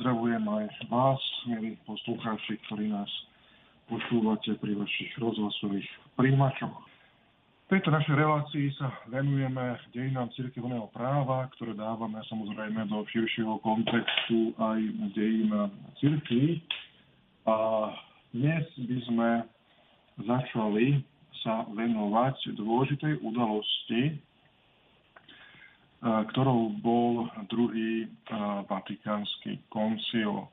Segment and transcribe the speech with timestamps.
[0.00, 3.12] pozdravujem aj vás, milí poslucháči, ktorí nás
[3.84, 5.84] počúvate pri vašich rozhlasových
[6.16, 6.72] príjimačoch.
[7.68, 14.56] V tejto našej relácii sa venujeme dejinám cirkevného práva, ktoré dávame samozrejme do širšieho kontextu
[14.56, 14.80] aj
[15.12, 15.52] dejín
[16.00, 16.64] cirkvi.
[17.44, 17.92] A
[18.32, 19.28] dnes by sme
[20.24, 21.04] začali
[21.44, 24.16] sa venovať dôležitej udalosti,
[26.00, 28.08] ktorou bol druhý
[28.66, 30.48] Vatikánsky koncil.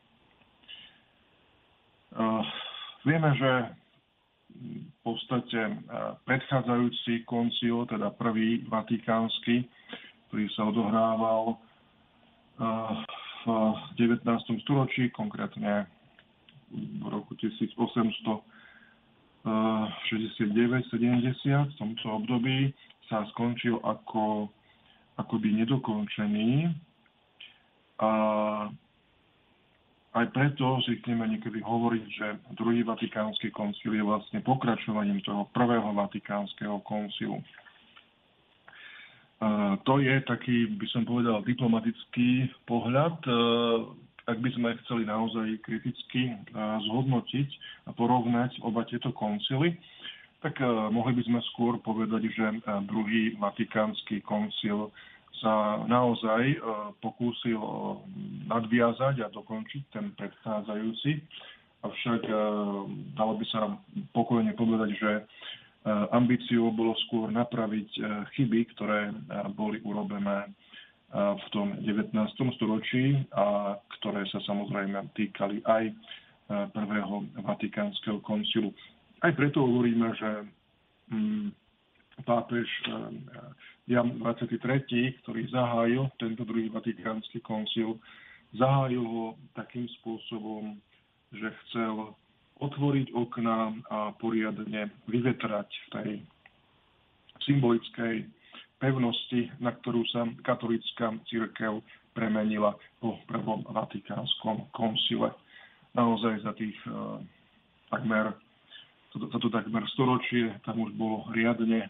[3.08, 3.72] Vieme, že
[4.58, 5.72] v podstate
[6.28, 9.64] predchádzajúci koncil, teda prvý Vatikánsky,
[10.28, 11.56] ktorý sa odohrával
[13.48, 14.28] v 19.
[14.68, 15.88] storočí, konkrétne
[16.76, 22.76] v roku 1869-70, v tomto období
[23.08, 24.52] sa skončil ako
[25.18, 26.72] akoby nedokončený.
[27.98, 28.12] A
[30.18, 36.82] aj preto zvykneme niekedy hovoriť, že druhý vatikánsky koncil je vlastne pokračovaním toho prvého vatikánskeho
[36.82, 37.42] koncilu.
[39.38, 43.22] A to je taký, by som povedal, diplomatický pohľad.
[44.26, 46.34] Ak by sme chceli naozaj kriticky
[46.90, 47.50] zhodnotiť
[47.86, 49.78] a porovnať oba tieto koncily,
[50.44, 50.62] tak
[50.94, 52.46] mohli by sme skôr povedať, že
[52.86, 54.94] druhý vatikánsky koncil
[55.38, 56.58] sa naozaj
[57.02, 57.62] pokúsil
[58.50, 61.12] nadviazať a dokončiť ten predchádzajúci.
[61.86, 62.22] Avšak
[63.14, 63.78] dalo by sa
[64.18, 65.12] pokojne povedať, že
[66.14, 67.90] ambíciou bolo skôr napraviť
[68.34, 69.14] chyby, ktoré
[69.54, 70.50] boli urobené
[71.14, 72.12] v tom 19.
[72.60, 75.94] storočí a ktoré sa samozrejme týkali aj
[76.76, 78.74] prvého vatikánskeho koncilu.
[79.22, 80.30] Aj preto hovoríme, že
[81.10, 81.48] mm,
[82.26, 82.94] pápež eh,
[83.88, 87.98] Jan 23., ktorý zahájil tento druhý vatikánsky koncil,
[88.58, 89.26] zahájil ho
[89.56, 90.78] takým spôsobom,
[91.32, 92.14] že chcel
[92.58, 96.10] otvoriť okná a poriadne vyvetrať v tej
[97.46, 98.26] symbolickej
[98.82, 101.82] pevnosti, na ktorú sa katolická církev
[102.18, 105.34] premenila po prvom vatikánskom koncile.
[105.94, 107.22] Naozaj za tých uh,
[107.94, 108.34] takmer
[109.18, 111.90] toto, toto takmer storočie, tam už bolo riadne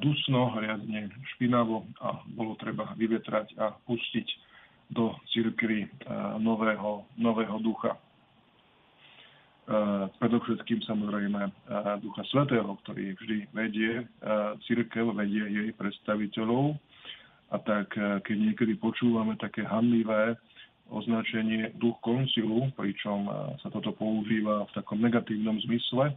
[0.00, 4.28] dusno, riadne špinavo a bolo treba vyvetrať a pustiť
[4.88, 5.88] do církvy e,
[6.40, 7.92] nového, nového ducha.
[7.92, 8.00] E,
[10.16, 11.52] predovšetkým samozrejme
[12.00, 14.08] Ducha Svetého, ktorý vždy vedie
[14.64, 16.80] církev, vedie jej predstaviteľov.
[17.48, 20.36] A tak, keď niekedy počúvame také hanlivé
[20.88, 26.16] označenie duch koncilu, pričom e, sa toto používa v takom negatívnom zmysle,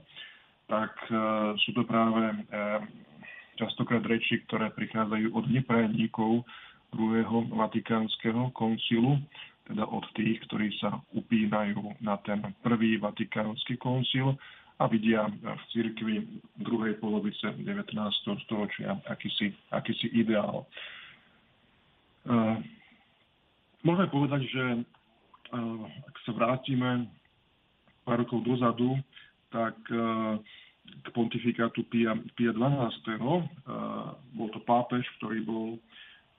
[0.67, 1.15] tak e,
[1.59, 2.35] sú to práve e,
[3.59, 6.47] častokrát reči, ktoré prichádzajú od neprajníkov
[6.91, 9.19] druhého vatikánskeho koncilu,
[9.67, 14.35] teda od tých, ktorí sa upínajú na ten prvý vatikánsky koncil
[14.81, 16.25] a vidia v cirkvi
[16.57, 17.93] druhej polovice 19.
[18.43, 20.65] storočia akýsi, akýsi ideál.
[23.81, 27.09] Môžeme povedať, že eh, ak sa vrátime
[28.05, 28.97] pár rokov dozadu,
[29.49, 30.37] tak eh,
[31.01, 32.61] k pontifikátu Pia, Pia 12.
[32.61, 33.17] Eh,
[34.37, 35.67] bol to pápež, ktorý bol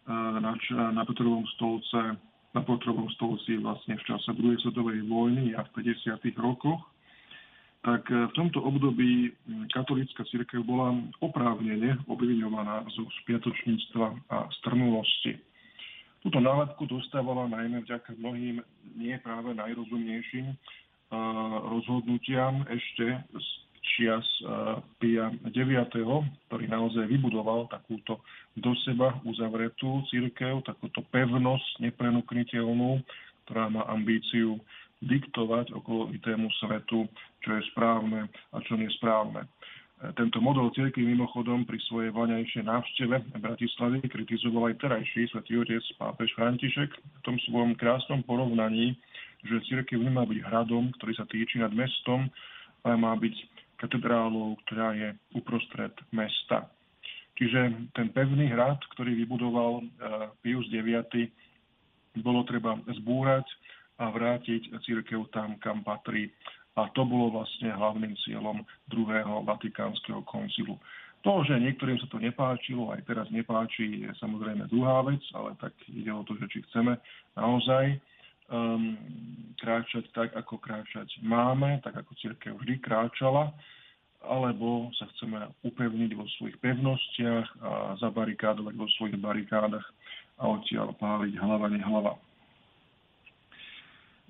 [0.03, 0.59] na,
[0.91, 2.19] na Petrovom stolce
[2.53, 6.21] na Petrovom stolci vlastne v čase druhej svetovej vojny a v 50.
[6.37, 6.85] rokoch,
[7.81, 9.33] tak v tomto období
[9.73, 10.93] katolícka církev bola
[11.25, 15.39] oprávnene obviňovaná zo spiatočníctva a strnulosti.
[16.23, 18.63] Túto nálepku dostávala najmä vďaka mnohým
[18.95, 20.55] nie práve najrozumnejším
[21.69, 23.47] rozhodnutiam ešte z
[23.83, 24.25] čias
[25.03, 25.91] Pia IX,
[26.49, 28.23] ktorý naozaj vybudoval takúto
[28.55, 33.03] do seba uzavretú církev, takúto pevnosť neprenukniteľnú,
[33.45, 34.63] ktorá má ambíciu
[35.03, 37.11] diktovať okolovitému svetu,
[37.43, 39.51] čo je správne a čo nesprávne.
[40.03, 46.35] Tento model cirkvi mimochodom pri svojej voňajšej návšteve Bratislavy kritizoval aj terajší svätý otec pápež
[46.35, 48.99] František v tom svojom krásnom porovnaní,
[49.47, 52.27] že cirkev nemá byť hradom, ktorý sa týči nad mestom,
[52.83, 53.35] ale má byť
[53.79, 56.67] katedrálou, ktorá je uprostred mesta.
[57.39, 59.87] Čiže ten pevný hrad, ktorý vybudoval eh,
[60.43, 61.31] Pius IX,
[62.19, 63.47] bolo treba zbúrať
[64.03, 66.35] a vrátiť církev tam, kam patrí.
[66.77, 70.81] A to bolo vlastne hlavným cieľom druhého Vatikánskeho koncilu.
[71.23, 75.71] To, že niektorým sa to nepáčilo, aj teraz nepáči, je samozrejme druhá vec, ale tak
[75.87, 76.99] ide o to, že či chceme
[77.39, 77.95] naozaj
[78.51, 78.99] um,
[79.55, 83.55] kráčať tak, ako kráčať máme, tak ako církev vždy kráčala,
[84.27, 87.71] alebo sa chceme upevniť vo svojich pevnostiach a
[88.03, 89.87] zabarikádovať vo svojich barikádach
[90.43, 92.19] a odtiaľ páliť hlava nehlava.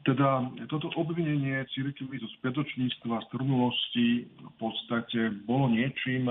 [0.03, 6.27] Teda toto obvinenie církvy zo spätočníctva, z trnulosti v podstate bolo niečím,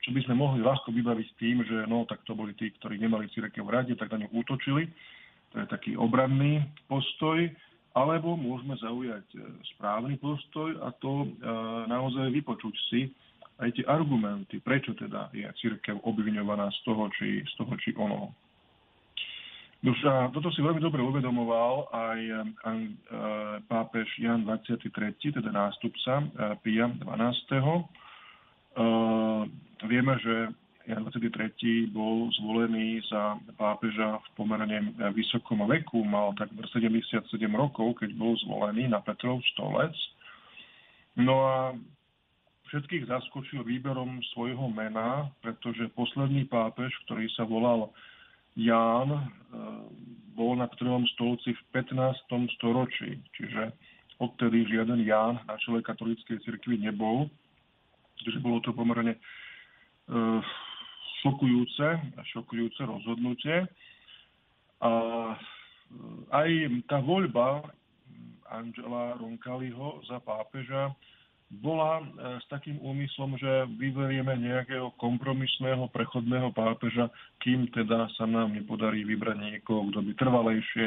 [0.00, 3.32] čo by sme mohli ľahko vybaviť tým, že no, tak to boli tí, ktorí nemali
[3.34, 4.86] církev radi, tak na ňu útočili.
[5.50, 7.50] To je taký obranný postoj.
[7.96, 9.38] Alebo môžeme zaujať e,
[9.72, 11.28] správny postoj a to e,
[11.88, 13.08] naozaj vypočuť si
[13.56, 18.36] aj tie argumenty, prečo teda je církev obviňovaná z toho, či, z toho, či onoho.
[19.84, 22.34] Už a toto si veľmi dobre uvedomoval aj e,
[23.68, 24.88] pápež Jan 23.,
[25.36, 26.26] teda nástupca e,
[26.64, 27.04] Pia 12.
[27.04, 27.60] E,
[29.84, 30.48] vieme, že
[30.88, 31.92] Jan 23.
[31.92, 34.78] bol zvolený za pápeža v pomerne
[35.12, 39.92] vysokom veku, mal takmer 77 rokov, keď bol zvolený na Petrov stolec.
[41.20, 41.56] No a
[42.70, 47.90] všetkých zaskočil výberom svojho mena, pretože posledný pápež, ktorý sa volal
[48.56, 49.20] Ján e,
[50.32, 52.56] bol na prvom stolci v 15.
[52.56, 53.72] storočí, čiže
[54.16, 57.28] odtedy žiaden Ján na čele katolíckej cirkvi nebol,
[58.24, 59.20] čiže bolo to pomerne e,
[61.20, 63.68] šokujúce, šokujúce rozhodnutie.
[64.80, 64.90] A
[65.32, 65.36] e,
[66.32, 66.48] aj
[66.88, 67.60] tá voľba
[68.48, 70.96] Angela Roncalliho za pápeža
[71.46, 72.04] bola e,
[72.42, 77.06] s takým úmyslom, že vyberieme nejakého kompromisného prechodného pápeža,
[77.38, 80.86] kým teda sa nám nepodarí vybrať niekoho, kto by trvalejšie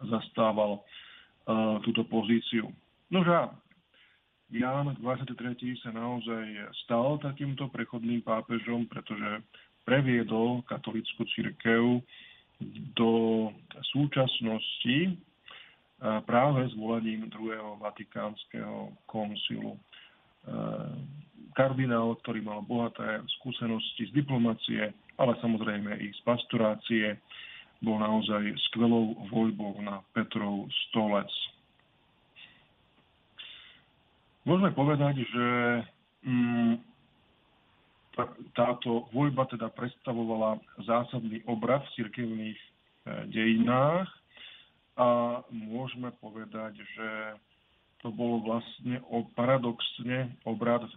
[0.00, 2.72] zastával uh, túto pozíciu.
[3.12, 3.52] Nože
[4.50, 5.36] Ján 23.
[5.78, 9.46] sa naozaj stal takýmto prechodným pápežom, pretože
[9.86, 12.02] previedol katolickú církev
[12.98, 13.12] do
[13.94, 15.14] súčasnosti
[16.26, 19.78] práve zvolaním druhého vatikánskeho koncilu.
[20.40, 20.96] Eh,
[21.52, 24.88] kardinál, ktorý mal bohaté skúsenosti z diplomácie,
[25.20, 27.20] ale samozrejme i z pastorácie,
[27.84, 31.28] bol naozaj skvelou voľbou na Petrov stolec.
[34.48, 35.46] Môžeme povedať, že
[36.24, 36.74] mm,
[38.56, 42.68] táto voľba teda predstavovala zásadný obrad v cirkevných eh,
[43.28, 44.08] dejinách
[44.96, 47.08] a môžeme povedať, že
[48.00, 50.88] to bolo vlastne o, paradoxne obrad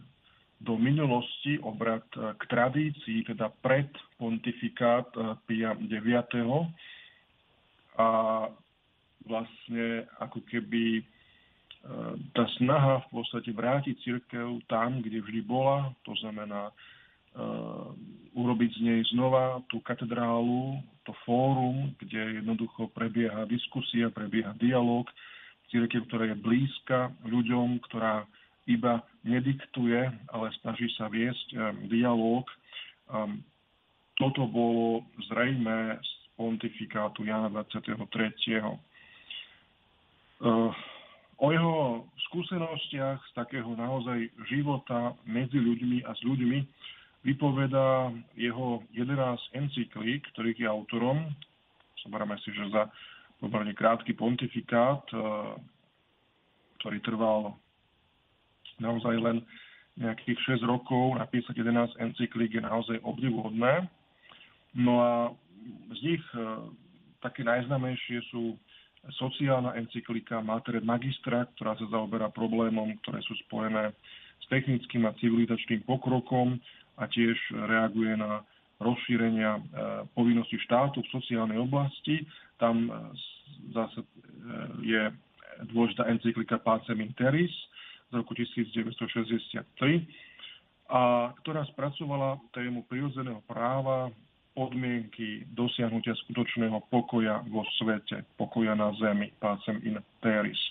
[0.63, 6.31] do minulosti, obrad e, k tradícii, teda pred pontifikát e, Pia IX.
[7.99, 8.07] A
[9.27, 11.03] vlastne ako keby e,
[12.31, 16.71] tá snaha v podstate vrátiť církev tam, kde vždy bola, to znamená
[18.37, 25.09] urobiť z nej znova tú katedrálu, to fórum, kde jednoducho prebieha diskusia, prebieha dialog,
[25.73, 28.29] církev, ktorá je blízka ľuďom, ktorá
[28.69, 31.59] iba nediktuje, ale snaží sa viesť um,
[31.89, 32.45] dialog.
[33.09, 33.41] Um,
[34.15, 37.97] toto bolo zrejme z pontifikátu Jana 23.
[40.43, 40.71] Uh,
[41.41, 46.59] o jeho skúsenostiach z takého naozaj života medzi ľuďmi a s ľuďmi
[47.23, 51.31] vypoveda jeho 11 encyklík, ktorých je autorom.
[52.03, 52.91] Zoberieme si, že za
[53.43, 55.19] pomerne krátky pontifikát, eh,
[56.79, 57.59] ktorý trval
[58.79, 59.43] naozaj len
[59.99, 63.85] nejakých 6 rokov, napísať 11 encyklík je naozaj obdivuhodné.
[64.73, 65.11] No a
[65.91, 66.39] z nich eh,
[67.19, 68.55] také najznamejšie sú
[69.19, 73.91] sociálna encyklika Mater Magistra, ktorá sa zaoberá problémom, ktoré sú spojené
[74.39, 76.55] s technickým a civilizačným pokrokom
[76.95, 77.35] a tiež
[77.67, 78.47] reaguje na
[78.79, 79.61] rozšírenia eh,
[80.15, 82.23] povinností štátu v sociálnej oblasti.
[82.57, 82.87] Tam
[83.73, 84.05] zase e,
[84.83, 85.01] je
[85.71, 87.51] dôležitá encyklika Pacem Interis
[88.09, 90.05] z roku 1963,
[90.93, 94.13] a ktorá spracovala tému prirodzeného práva,
[94.53, 100.61] podmienky dosiahnutia skutočného pokoja vo svete, pokoja na zemi, Pacem Interis.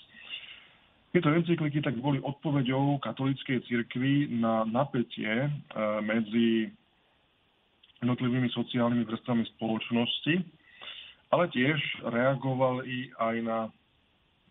[1.11, 5.49] Tieto encykliky tak boli odpoveďou katolíckej cirkvi na napätie e,
[6.01, 6.73] medzi
[8.01, 10.33] jednotlivými sociálnymi vrstvami spoločnosti,
[11.33, 13.59] ale tiež reagoval i aj na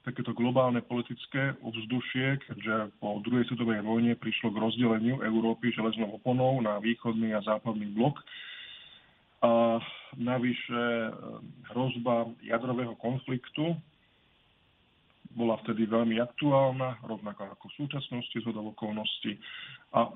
[0.03, 6.59] takéto globálne politické ovzdušie, keďže po druhej svetovej vojne prišlo k rozdeleniu Európy železnou oponou
[6.59, 8.19] na východný a západný blok.
[9.47, 9.79] A
[10.19, 11.11] navyše e,
[11.71, 13.79] hrozba jadrového konfliktu
[15.39, 19.39] bola vtedy veľmi aktuálna, rovnako ako v súčasnosti z okolností.
[19.95, 20.11] A e,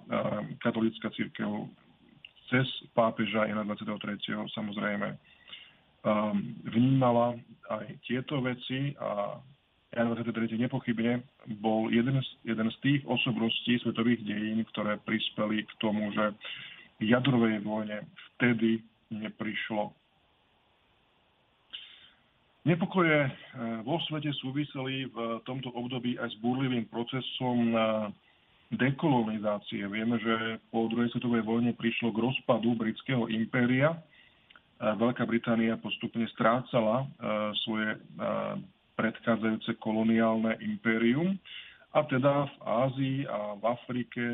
[0.67, 1.71] katolická církev
[2.51, 4.19] cez pápeža Jana 23.
[4.51, 5.15] samozrejme
[6.71, 7.35] vnímala
[7.67, 9.43] aj tieto veci a
[9.97, 10.61] Jan 23.
[10.61, 11.25] nepochybne
[11.59, 16.37] bol jeden z, jeden z tých osobností svetových dejín, ktoré prispeli k tomu, že
[17.01, 18.05] jadrovej vojne
[18.37, 19.97] vtedy neprišlo.
[22.67, 23.31] Nepokoje
[23.87, 27.71] vo svete súviseli v tomto období aj s búrlivým procesom
[28.75, 29.87] dekolonizácie.
[29.87, 33.95] Vieme, že po druhej svetovej vojne prišlo k rozpadu britského impéria.
[34.77, 37.09] Veľká Británia postupne strácala
[37.65, 37.97] svoje
[39.01, 41.41] predchádzajúce koloniálne impérium
[41.97, 44.25] a teda v Ázii a v Afrike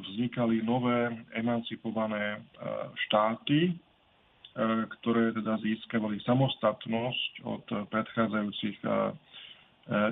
[0.00, 2.40] vznikali nové emancipované
[3.04, 3.76] štáty,
[5.00, 8.80] ktoré teda získavali samostatnosť od predchádzajúcich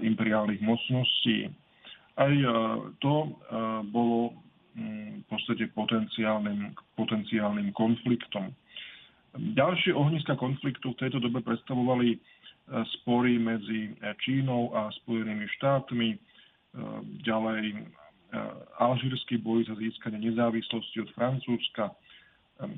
[0.04, 1.48] imperiálnych mocností.
[2.16, 2.48] Aj e,
[3.00, 3.28] to e,
[3.88, 4.36] bolo
[4.76, 8.52] mm, v podstate potenciálnym, potenciálnym konfliktom.
[9.32, 12.18] Ďalšie ohniska konfliktu v tejto dobe predstavovali e,
[13.00, 16.08] spory medzi Čínou a Spojenými štátmi,
[17.20, 17.84] ďalej
[18.80, 21.92] alžírsky boj za získanie nezávislosti od Francúzska,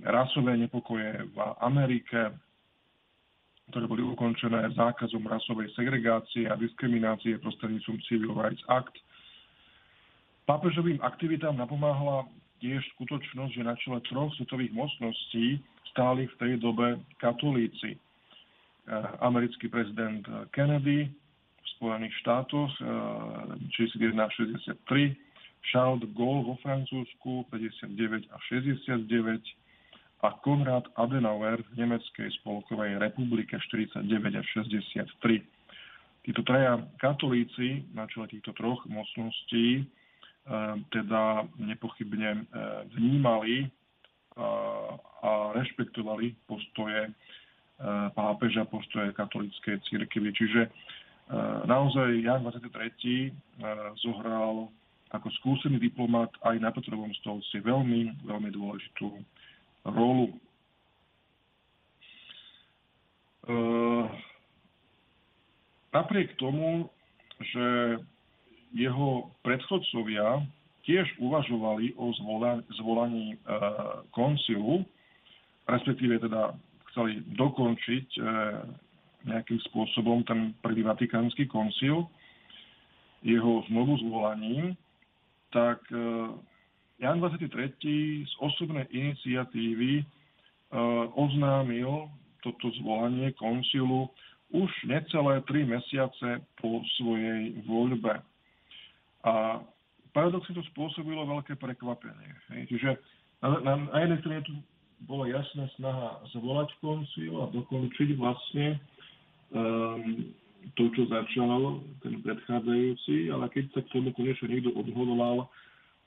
[0.02, 2.34] rasové nepokoje v Amerike,
[3.70, 8.98] ktoré boli ukončené zákazom rasovej segregácie a diskriminácie prostredníctvom Civil Rights Act–
[10.44, 12.28] Pápežovým aktivitám napomáhala
[12.60, 15.56] tiež skutočnosť, že na čele troch svetových mocností
[15.94, 17.94] stáli v tej dobe katolíci.
[17.94, 22.68] Eh, americký prezident Kennedy v Spojených štátoch
[23.72, 25.16] 61-63, eh,
[25.70, 29.40] Charles de Gaulle vo Francúzsku 59 a 69
[30.20, 34.04] a Konrad Adenauer v Nemeckej spolkovej republike 49
[34.36, 35.40] a 63.
[36.24, 39.88] Títo traja katolíci na čele týchto troch mocností
[40.44, 42.44] Ehm, teda nepochybne
[42.92, 43.64] vnímali
[44.34, 50.30] a rešpektovali postoje ehm, pápeža, postoje katolíckej církvy.
[50.34, 50.60] Čiže
[51.64, 53.32] naozaj Jan 23.
[54.04, 54.68] zohral
[55.08, 59.08] ako skúsený diplomat aj na Petrovom stolci veľmi, veľmi dôležitú
[59.88, 60.34] rolu.
[65.94, 66.90] Napriek tomu,
[67.38, 67.66] že
[68.74, 70.42] jeho predchodcovia
[70.84, 72.12] tiež uvažovali o
[72.76, 73.36] zvolaní e,
[74.12, 74.84] koncilu,
[75.64, 76.52] respektíve teda
[76.92, 78.20] chceli dokončiť e,
[79.24, 82.04] nejakým spôsobom ten prvý vatikánsky koncil,
[83.24, 84.76] jeho znovu zvolaním,
[85.48, 85.96] tak e,
[87.00, 87.80] Jan 23.
[88.22, 90.06] z osobnej iniciatívy
[91.14, 92.10] oznámil
[92.42, 94.10] toto zvolanie koncilu
[94.54, 98.22] už necelé tri mesiace po svojej voľbe.
[99.26, 99.62] A
[100.14, 102.30] paradoxne to spôsobilo veľké prekvapenie.
[102.54, 102.62] Hej.
[102.70, 102.90] Čiže
[103.42, 104.54] na, na, na jednej strane tu
[105.04, 108.78] bola jasná snaha zvolať koncil a dokončiť vlastne
[109.52, 110.32] um,
[110.78, 115.50] to, čo začal ten predchádzajúci, ale keď sa k tomu konečne niekto odhodlal,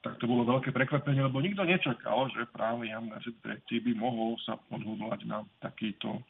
[0.02, 4.58] tak to bolo veľké prekvapenie, lebo nikto nečakal, že práve Jan III by mohol sa
[4.72, 6.22] odhodlať na takýto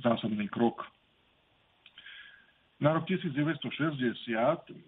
[0.00, 0.86] zásadný krok.
[2.84, 4.28] Na rok 1960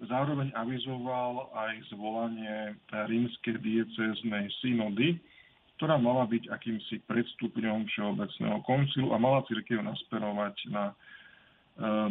[0.04, 5.16] zároveň avizoval aj zvolanie rímskej diecéznej synody,
[5.80, 10.94] ktorá mala byť akýmsi predstupňom Všeobecného koncilu a mala církev nasperovať na e,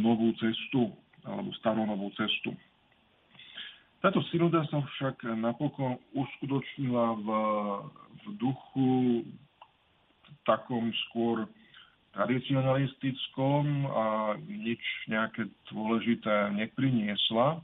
[0.01, 0.89] novú cestu
[1.21, 2.57] alebo staronovú cestu.
[4.01, 7.27] Táto synoda sa však napokon uskutočnila v,
[8.09, 8.89] v duchu
[10.49, 11.45] takom skôr
[12.15, 14.05] tradicionalistickom a
[14.39, 14.79] nič
[15.11, 17.59] nejaké dôležité nepriniesla.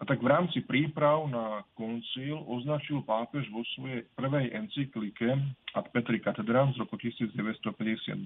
[0.00, 5.38] A tak v rámci príprav na koncil označil pápež vo svojej prvej encyklike
[5.76, 8.24] Ad Petri Catedra z roku 1959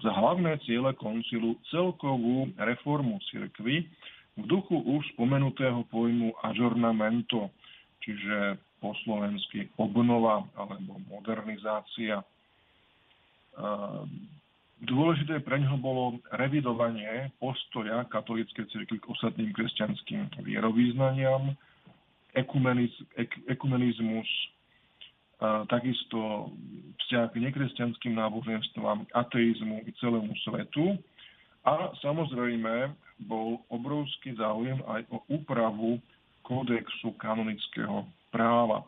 [0.00, 3.84] za hlavné ciele koncilu celkovú reformu cirkvy
[4.38, 7.52] v duchu už spomenutého pojmu ažornamento,
[8.00, 12.24] čiže po slovensky obnova alebo modernizácia
[14.82, 21.54] Dôležité pre ňoho bolo revidovanie postoja katolíckej cirkvi k ostatným kresťanským vierovýznaniam,
[22.34, 24.26] ekumeniz, ek, ekumenizmus,
[25.70, 26.50] takisto
[27.06, 30.98] vzťah k nekresťanským náboženstvám, ateizmu i celému svetu.
[31.62, 32.90] A samozrejme
[33.22, 36.02] bol obrovský záujem aj o úpravu
[36.42, 38.02] kódexu kanonického
[38.34, 38.82] práva.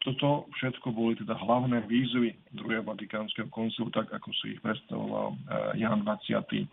[0.00, 5.36] Toto všetko boli teda hlavné výzvy druhého Vatikánskeho koncilu, tak ako si ich predstavoval
[5.76, 6.64] eh, Jan 23.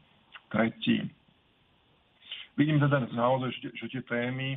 [2.58, 4.56] Vidím teda naozaj, že, tie témy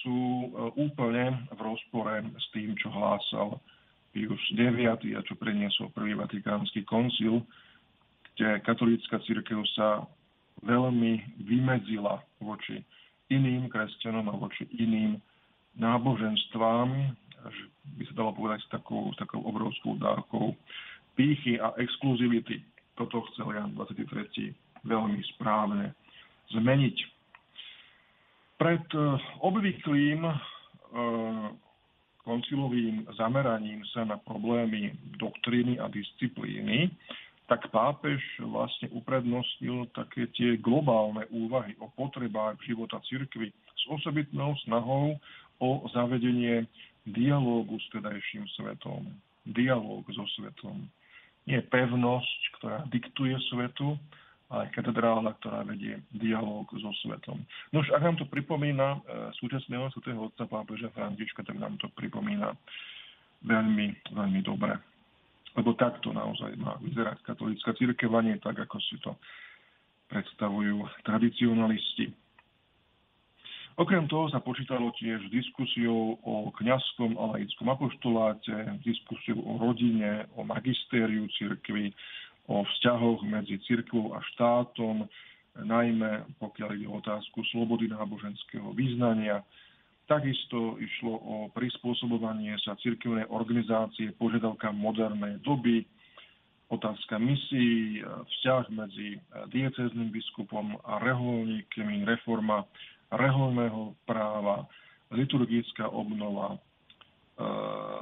[0.00, 0.48] sú eh,
[0.80, 3.60] úplne v rozpore s tým, čo hlásal
[4.12, 7.44] Pius IX a čo preniesol prvý Vatikánsky koncil,
[8.32, 10.08] kde katolícka církev sa
[10.64, 12.80] veľmi vymedzila voči
[13.28, 15.20] iným kresťanom a voči iným
[15.76, 17.16] náboženstvám,
[17.50, 17.64] že
[17.98, 20.54] by sa dalo povedať s takou, s takou obrovskou dávkou
[21.18, 22.62] pýchy a exkluzivity.
[22.94, 24.52] Toto chcel Jan 23.
[24.84, 25.96] veľmi správne
[26.52, 26.96] zmeniť.
[28.60, 29.00] Pred e,
[29.42, 30.34] obvyklým e,
[32.22, 36.92] koncilovým zameraním sa na problémy doktríny a disciplíny,
[37.50, 45.18] tak pápež vlastne uprednostnil také tie globálne úvahy o potrebách života cirkvy s osobitnou snahou
[45.58, 46.64] o zavedenie
[47.06, 49.06] dialógu s tedajším svetom.
[49.48, 50.86] Dialóg so svetom.
[51.50, 53.98] Nie pevnosť, ktorá diktuje svetu,
[54.52, 57.40] ale katedrála, ktorá vedie dialóg so svetom.
[57.72, 58.98] No už ak nám to pripomína e,
[59.40, 62.52] súčasného svetého otca pápeža Františka, tak nám to pripomína
[63.42, 64.76] veľmi, veľmi dobre.
[65.56, 69.16] Lebo takto naozaj má vyzerať katolická církev, nie tak, ako si to
[70.12, 72.12] predstavujú tradicionalisti.
[73.80, 78.52] Okrem toho sa počítalo tiež diskusiou o kňazskom a laickom apoštoláte,
[78.84, 81.88] diskusiou o rodine, o magistériu cirkvy,
[82.52, 85.08] o vzťahoch medzi cirkvou a štátom,
[85.56, 89.40] najmä pokiaľ ide o otázku slobody náboženského význania.
[90.04, 95.88] Takisto išlo o prispôsobovanie sa cirkevnej organizácie požiadavkám modernej doby,
[96.68, 99.16] otázka misií, vzťah medzi
[99.52, 102.64] diecézným biskupom a reholníkmi, reforma
[103.12, 104.64] reholného práva,
[105.12, 108.00] liturgická obnova eh,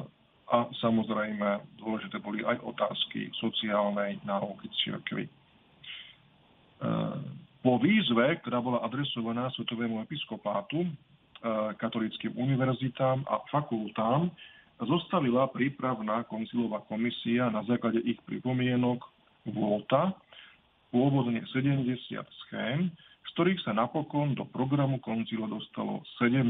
[0.51, 5.27] a samozrejme dôležité boli aj otázky sociálnej náuky cirkvy.
[5.27, 7.17] Eh,
[7.61, 10.91] po výzve, ktorá bola adresovaná Svetovému episkopátu, eh,
[11.77, 14.31] katolickým univerzitám a fakultám,
[14.81, 19.05] zostavila prípravná koncilová komisia na základe ich pripomienok
[19.45, 20.17] VOTA,
[20.89, 22.89] pôvodne 70 schém,
[23.27, 26.45] z ktorých sa napokon do programu koncilu dostalo 17.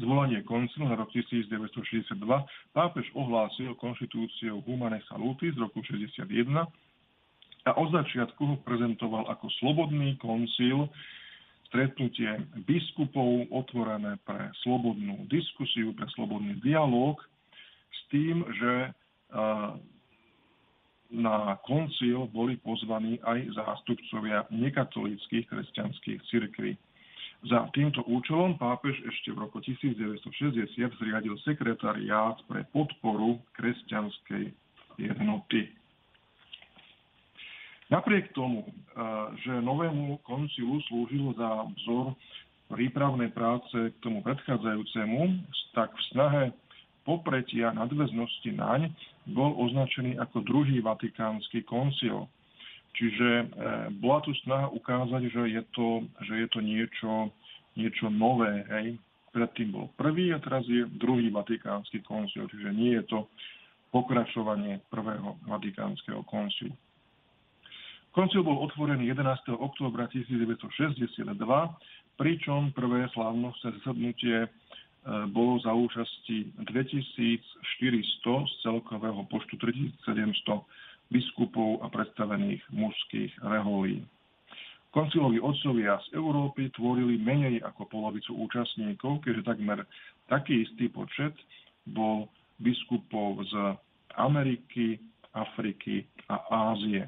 [0.00, 2.16] Zvolanie koncilu na rok 1962
[2.72, 6.24] pápež ohlásil konštitúciou Humane Saluti z roku 61
[7.68, 10.88] a od začiatku ho prezentoval ako slobodný koncil,
[11.68, 17.20] stretnutie biskupov otvorené pre slobodnú diskusiu, pre slobodný dialog,
[17.92, 18.72] s tým, že
[21.10, 26.78] na koncil boli pozvaní aj zástupcovia nekatolíckých kresťanských cirkví.
[27.40, 30.20] Za týmto účelom pápež ešte v roku 1960
[31.00, 34.52] zriadil sekretariát pre podporu kresťanskej
[35.00, 35.72] jednoty.
[37.90, 38.72] Napriek tomu, eh,
[39.42, 42.14] že novému koncilu slúžilo za vzor
[42.70, 45.42] prípravnej práce k tomu predchádzajúcemu,
[45.74, 46.44] tak v snahe
[47.02, 48.94] popretia nadväznosti naň
[49.30, 52.26] bol označený ako druhý vatikánsky koncil.
[52.98, 53.44] Čiže e,
[54.02, 55.88] bola tu snaha ukázať, že je to,
[56.26, 57.12] že je to niečo,
[57.78, 58.66] niečo nové.
[58.66, 58.98] Hej.
[59.30, 63.18] Predtým bol prvý a teraz je druhý vatikánsky koncil, čiže nie je to
[63.94, 66.74] pokračovanie prvého vatikánskeho koncilu.
[68.10, 69.54] Koncil bol otvorený 11.
[69.54, 71.30] októbra 1962,
[72.18, 74.50] pričom prvé slávnostné zasadnutie
[75.34, 77.42] bolo za účasti 2400
[78.22, 84.06] z celkového počtu 3700 biskupov a predstavených mužských reholí.
[84.90, 89.86] Konciloví otcovia z Európy tvorili menej ako polovicu účastníkov, keďže takmer
[90.26, 91.34] taký istý počet
[91.86, 92.26] bol
[92.58, 93.54] biskupov z
[94.18, 94.98] Ameriky,
[95.34, 96.42] Afriky a
[96.74, 97.06] Ázie.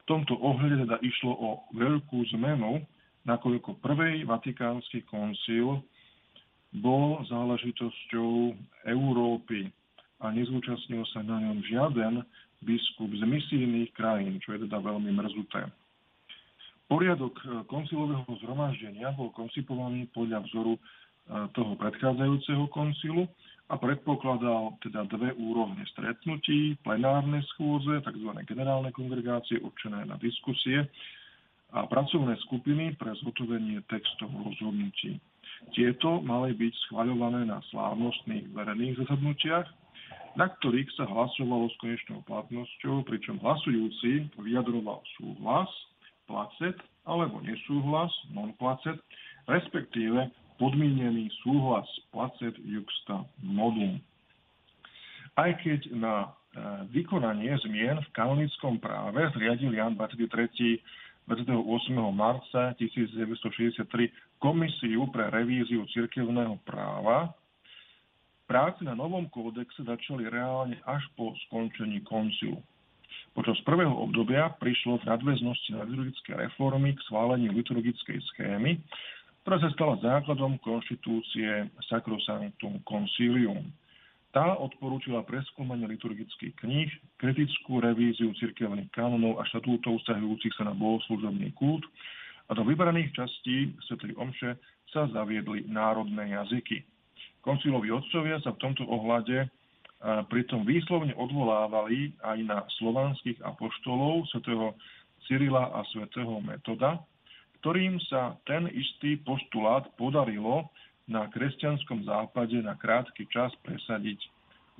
[0.00, 2.84] V tomto ohľade teda išlo o veľkú zmenu,
[3.24, 5.80] nakoľko prvý vatikánsky koncil
[6.74, 8.54] bol záležitosťou
[8.90, 9.70] Európy
[10.18, 12.14] a nezúčastnil sa na ňom žiaden
[12.64, 15.68] biskup z misijných krajín, čo je teda veľmi mrzuté.
[16.88, 20.80] Poriadok eh, koncilového zhromaždenia bol koncipovaný podľa vzoru eh,
[21.52, 23.28] toho predchádzajúceho koncilu
[23.72, 28.30] a predpokladal teda dve úrovne stretnutí, plenárne schôze, tzv.
[28.44, 30.84] generálne kongregácie určené na diskusie
[31.72, 35.16] a pracovné skupiny pre zhotovenie textov rozhodnutí.
[35.74, 39.66] Tieto mali byť schvaľované na slávnostných verejných zasadnutiach,
[40.34, 45.70] na ktorých sa hlasovalo s konečnou platnosťou, pričom hlasujúci vyjadroval súhlas,
[46.26, 46.74] placet
[47.06, 48.98] alebo nesúhlas, non-placet,
[49.46, 53.98] respektíve podmienený súhlas placet juxta modum.
[55.34, 56.28] Aj keď na e,
[56.94, 60.78] vykonanie zmien v kanonickom práve zriadil Jan 23.
[61.24, 61.56] 28.
[62.12, 67.32] marca 1963 komisiu pre revíziu cirkevného práva.
[68.44, 72.60] Práce na novom kódexe začali reálne až po skončení koncilu.
[73.32, 78.78] Počas prvého obdobia prišlo v nadväznosti na liturgické reformy k schváleniu liturgickej schémy,
[79.42, 83.64] ktorá sa stala základom konštitúcie Sacrosanctum Concilium.
[84.34, 86.90] Tá odporúčila preskúmanie liturgických kníh,
[87.22, 91.86] kritickú revíziu cirkevných kanonov a štatútov vzťahujúcich sa na bohoslužobný kult
[92.50, 94.10] a do vybraných častí Sv.
[94.18, 94.58] Omše
[94.90, 96.82] sa zaviedli národné jazyky.
[97.46, 99.46] Koncilovi otcovia sa v tomto ohľade
[100.26, 104.74] pritom výslovne odvolávali aj na slovanských apoštolov svätého
[105.30, 106.98] Cyrila a svätého Metoda,
[107.62, 110.68] ktorým sa ten istý postulát podarilo
[111.04, 114.20] na kresťanskom západe na krátky čas presadiť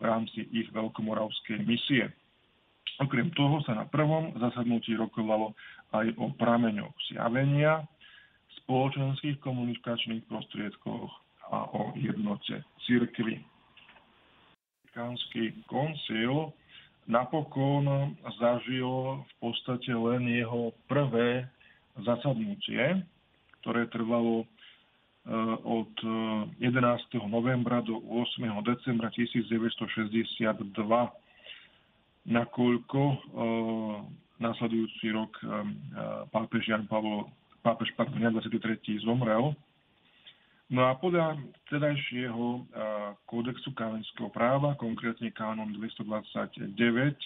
[0.00, 2.10] v rámci ich veľkomoravskej misie.
[3.02, 5.52] Okrem toho sa na prvom zasadnutí rokovalo
[5.92, 7.82] aj o prameňoch zjavenia,
[8.64, 11.10] spoločenských komunikačných prostriedkoch
[11.50, 13.42] a o jednote církvy.
[14.86, 16.54] Vatikánsky koncil
[17.10, 21.44] napokon zažil v podstate len jeho prvé
[22.00, 23.02] zasadnutie,
[23.60, 24.46] ktoré trvalo
[25.64, 25.92] od
[26.60, 26.60] 11.
[26.60, 28.44] Eh, novembra do 8.
[28.60, 30.60] decembra 1962,
[32.28, 33.18] nakoľko eh,
[34.34, 35.38] nasledujúci rok
[36.34, 37.30] pápež Jan Pavel,
[37.62, 38.98] pápež pardon, Jan 23.
[39.06, 39.54] zomrel.
[40.68, 41.38] No a podľa
[41.70, 42.66] tedajšieho
[43.30, 46.66] kódexu kanonického práva, konkrétne kánon 229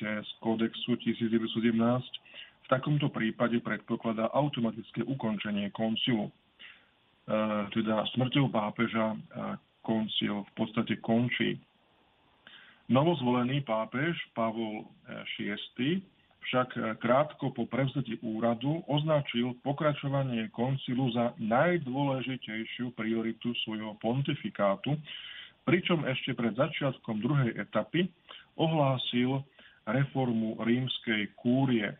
[0.04, 6.28] z kódexu 1917, v takomto prípade predpokladá automatické ukončenie koncilu.
[7.28, 7.36] E,
[7.76, 9.18] teda smrťou pápeža e,
[9.84, 11.60] koncil v podstate končí.
[12.88, 14.88] Novozvolený pápež Pavol
[15.36, 16.00] VI e,
[16.48, 24.96] však krátko po prevzetí úradu označil pokračovanie koncilu za najdôležitejšiu prioritu svojho pontifikátu,
[25.68, 28.08] pričom ešte pred začiatkom druhej etapy
[28.56, 29.44] ohlásil
[29.84, 31.92] reformu rímskej kúrie.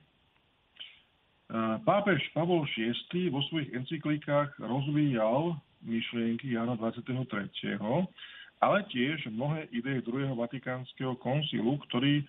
[1.84, 7.80] Pápež Pavol VI vo svojich encyklíkach rozvíjal myšlienky Jana 23.,
[8.60, 12.20] ale tiež mnohé ideje druhého vatikánskeho koncilu, ktorý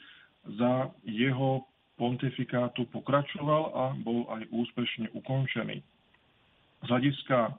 [0.55, 1.67] za jeho
[1.99, 5.83] pontifikátu pokračoval a bol aj úspešne ukončený.
[6.79, 7.53] Z hľadiska e,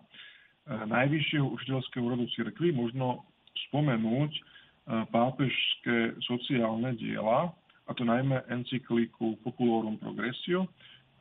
[0.89, 3.29] najvyššieho učiteľského úradu cirkvi možno
[3.69, 4.43] spomenúť e,
[5.13, 7.53] pápežské sociálne diela,
[7.85, 10.71] a to najmä encykliku Populorum Progressio,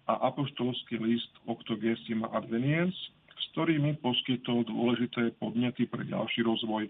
[0.10, 2.98] a apoštolský list Octogesima Adveniens,
[3.30, 6.90] s ktorými poskytol dôležité podnety pre ďalší rozvoj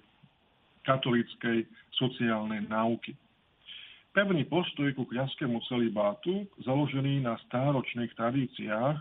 [0.87, 1.67] katolíckej
[1.99, 3.11] sociálnej náuky.
[4.15, 8.97] Pevný postoj ku kniazskému celibátu, založený na stáročných tradíciách,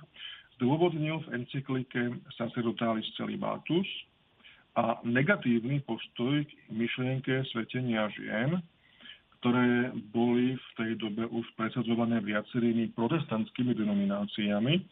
[0.59, 3.87] zdôvodnil v encyklike Sacerdotalis Celibatus
[4.75, 8.59] a negatívny postoj k myšlienke svetenia žien,
[9.39, 14.83] ktoré boli v tej dobe už presadzované viacerými protestantskými denomináciami,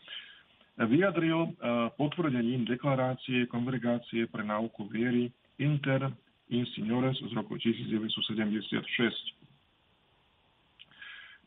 [0.86, 1.50] vyjadril e,
[1.98, 6.12] potvrdením deklarácie Kongregácie pre náuku viery Inter
[6.52, 8.76] Insignores z roku 1976.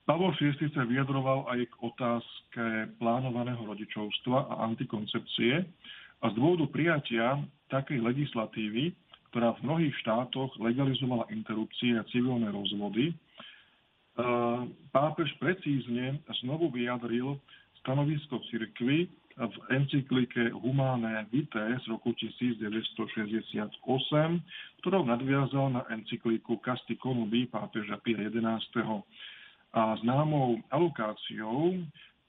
[0.04, 2.66] Pavol VI sa vyjadroval aj k otázke
[2.98, 5.62] plánovaného rodičovstva a antikoncepcie
[6.20, 7.38] a z dôvodu prijatia
[7.70, 8.92] takej legislatívy
[9.30, 13.14] ktorá v mnohých štátoch legalizovala interrupcie a civilné rozvody, e,
[14.90, 17.38] pápež precízne znovu vyjadril
[17.86, 19.06] stanovisko cirkvy
[19.40, 23.72] v encyklike Humane Vitae z roku 1968,
[24.84, 29.00] ktorou nadviazal na encykliku Casti Conubi pápeža Pia XI.
[29.72, 31.80] A známou alokáciou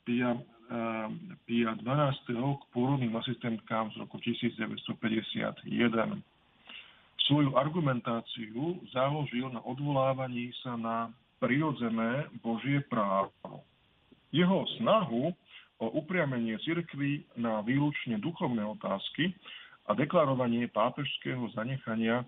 [0.06, 1.10] Pia, uh,
[1.50, 2.38] Pia XII.
[2.38, 6.22] k porodným asistentkám z roku 1951
[7.30, 13.62] svoju argumentáciu založil na odvolávaní sa na prirodzené Božie právo.
[14.34, 15.30] Jeho snahu
[15.78, 19.30] o upriamenie cirkvy na výlučne duchovné otázky
[19.86, 22.26] a deklarovanie pápežského zanechania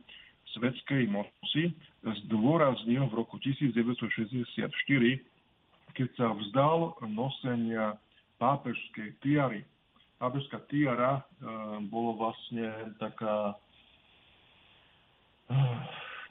[0.54, 1.74] svetskej moci
[2.06, 4.70] zdôraznil v roku 1964,
[5.98, 7.98] keď sa vzdal nosenia
[8.38, 9.66] pápežskej tiary.
[10.22, 11.22] Pápežská tiara e,
[11.90, 13.58] bolo vlastne taká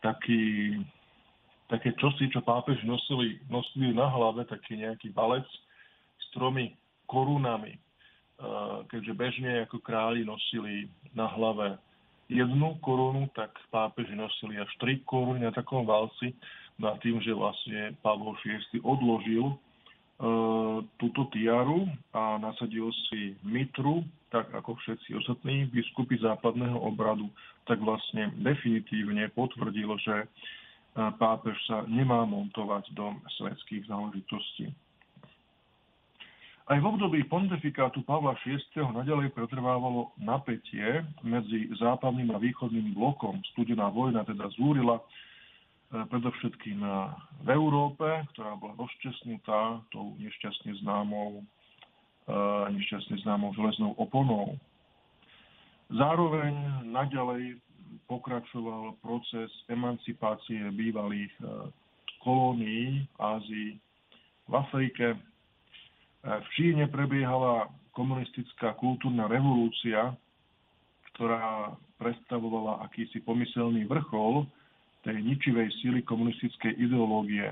[0.01, 0.75] taký,
[1.69, 5.45] také čosi, čo pápež nosili, nosili na hlave, taký nejaký balec
[6.17, 6.73] s tromi
[7.05, 7.77] korunami.
[8.89, 11.77] Keďže bežne ako králi nosili na hlave
[12.25, 16.33] jednu korunu, tak pápeži nosili až tri koruny na takom valci.
[16.81, 19.53] No a tým, že vlastne Pavol VI odložil
[20.21, 20.29] E,
[21.01, 27.25] túto tiaru a nasadil si mitru, tak ako všetci ostatní biskupy západného obradu,
[27.65, 30.27] tak vlastne definitívne potvrdilo, že e,
[31.17, 34.73] pápež sa nemá montovať do svetských záležitostí.
[36.71, 38.55] Aj v období pontifikátu Pavla VI.
[38.95, 43.43] nadalej pretrvávalo napätie medzi západným a východným blokom.
[43.51, 45.03] Studená vojna teda zúrila
[45.91, 46.79] predovšetkým
[47.43, 51.43] v Európe, ktorá bola rozčesnutá tou nešťastne známou,
[52.71, 54.55] nešťastne známou železnou oponou.
[55.91, 57.59] Zároveň naďalej
[58.07, 61.31] pokračoval proces emancipácie bývalých
[62.23, 63.75] kolónií Ázii
[64.47, 65.19] v Afrike.
[66.23, 70.15] V Číne prebiehala komunistická kultúrna revolúcia,
[71.11, 74.47] ktorá predstavovala akýsi pomyselný vrchol
[75.03, 77.51] tej ničivej síly komunistickej ideológie.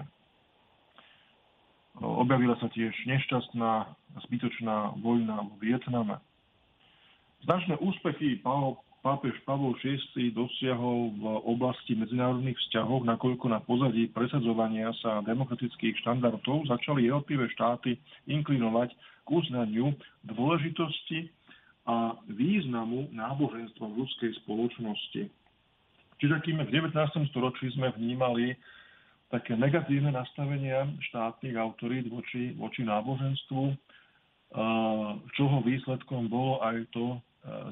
[1.99, 6.15] Objavila sa tiež nešťastná a zbytočná vojna v Vietname.
[7.43, 8.43] Značné úspechy
[8.99, 16.67] pápež Pavol VI dosiahol v oblasti medzinárodných vzťahov, nakoľko na pozadí presadzovania sa demokratických štandardov
[16.67, 17.95] začali jednotlivé štáty
[18.27, 18.91] inklinovať
[19.23, 19.95] k uznaniu
[20.27, 21.31] dôležitosti
[21.87, 25.31] a významu náboženstva v ľudskej spoločnosti.
[26.19, 27.31] Čiže kým v 19.
[27.31, 28.51] storočí sme vnímali
[29.31, 33.63] také negatívne nastavenia štátnych autorít voči, voči náboženstvu,
[35.33, 37.21] čoho výsledkom bolo aj to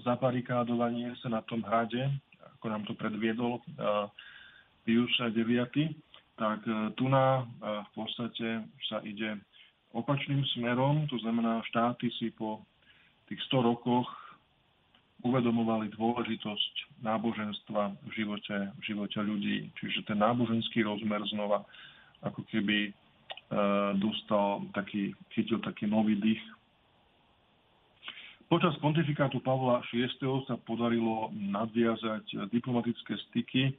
[0.03, 2.07] zabarikádovanie sa na tom hrade,
[2.59, 3.59] ako nám to predviedol
[4.87, 5.91] Pius IX,
[6.39, 6.59] tak
[6.95, 9.35] tu na v podstate sa ide
[9.91, 12.63] opačným smerom, to znamená štáty si po
[13.27, 14.07] tých 100 rokoch
[15.25, 19.57] uvedomovali dôležitosť náboženstva v živote, v živote ľudí.
[19.81, 21.65] Čiže ten náboženský rozmer znova
[22.21, 22.91] ako keby e,
[23.97, 26.43] dostal taký, chytil taký nový dých.
[28.47, 30.07] Počas pontifikátu Pavla VI.
[30.47, 33.75] sa podarilo nadviazať diplomatické styky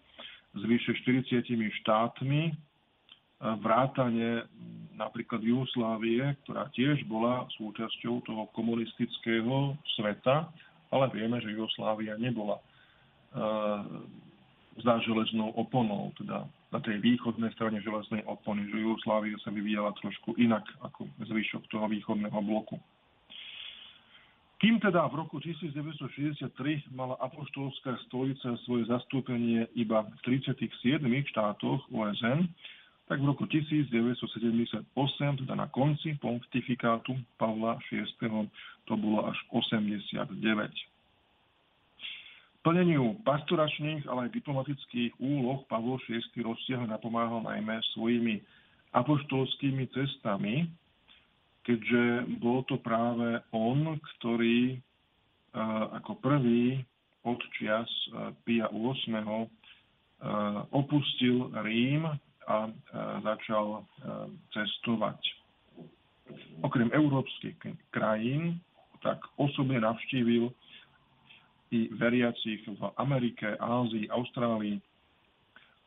[0.52, 1.40] s vyše 40
[1.80, 2.52] štátmi,
[3.64, 4.44] vrátane
[4.92, 10.52] napríklad Jugoslávie, ktorá tiež bola súčasťou toho komunistického sveta,
[10.92, 13.80] ale vieme, že Jugoslávia nebola uh,
[14.84, 20.36] za železnou oponou, teda na tej východnej strane železnej opony, že Jugoslávia sa vyvíjala trošku
[20.36, 22.76] inak ako zvyšok toho východného bloku.
[24.58, 30.98] Kým teda v roku 1963 mala apoštolská stolica svoje zastúpenie iba v 37
[31.30, 32.42] štátoch OSN,
[33.06, 34.82] tak v roku 1978,
[35.46, 38.10] teda na konci pontifikátu Pavla VI,
[38.84, 40.26] to bolo až 89.
[42.66, 48.42] Plneniu pastoračných, ale aj diplomatických úloh Pavol VI rozsiahle napomáhal najmä svojimi
[48.90, 50.66] apoštolskými cestami,
[51.68, 54.80] keďže bol to práve on, ktorý
[56.00, 56.80] ako prvý
[57.28, 57.88] od čias
[58.48, 59.44] Pia VIII
[60.72, 62.08] opustil Rím
[62.48, 62.58] a
[63.20, 63.84] začal
[64.56, 65.20] cestovať.
[66.64, 67.60] Okrem európskych
[67.92, 68.64] krajín
[69.04, 70.48] tak osobne navštívil
[71.68, 74.80] i veriacich v Amerike, Ázii, Austrálii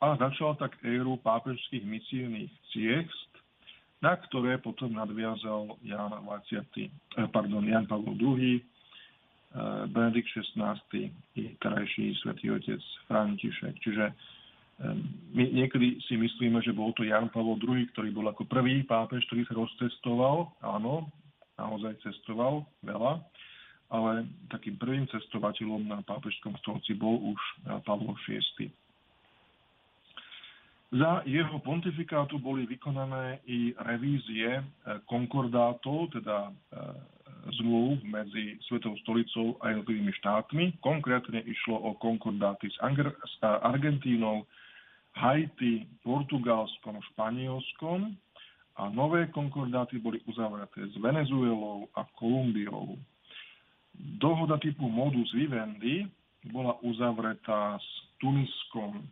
[0.02, 3.31] a začal tak éru pápežských misijných ciest,
[4.02, 8.62] na ktoré potom nadviazal Jan, 20, eh, pardon, Jan Pavel II, eh,
[9.94, 10.82] Benedikt XVI
[11.38, 13.78] i krajší svätý otec František.
[13.80, 14.06] Čiže
[15.38, 19.22] my niekedy si myslíme, že bol to Jan Pavel II, ktorý bol ako prvý pápež,
[19.30, 20.50] ktorý sa rozcestoval.
[20.66, 21.06] Áno,
[21.54, 23.22] naozaj cestoval veľa,
[23.94, 27.42] ale takým prvým cestovateľom na pápežskom stolci bol už
[27.86, 28.74] Pavlo VI.
[30.92, 34.64] Za jeho pontifikátu boli vykonané i revízie e,
[35.08, 36.52] konkordátov, teda e,
[37.58, 40.84] zmluv medzi Svetou stolicou a jednotlivými štátmi.
[40.84, 42.78] Konkrétne išlo o konkordáty s
[43.42, 44.44] Argentínou,
[45.16, 48.12] Haiti, Portugalskom, Španielskom
[48.76, 53.00] a nové konkordáty boli uzavreté s Venezuelou a Kolumbiou.
[53.96, 56.08] Dohoda typu modus vivendi
[56.52, 57.88] bola uzavretá s
[58.20, 59.04] Tuniskom.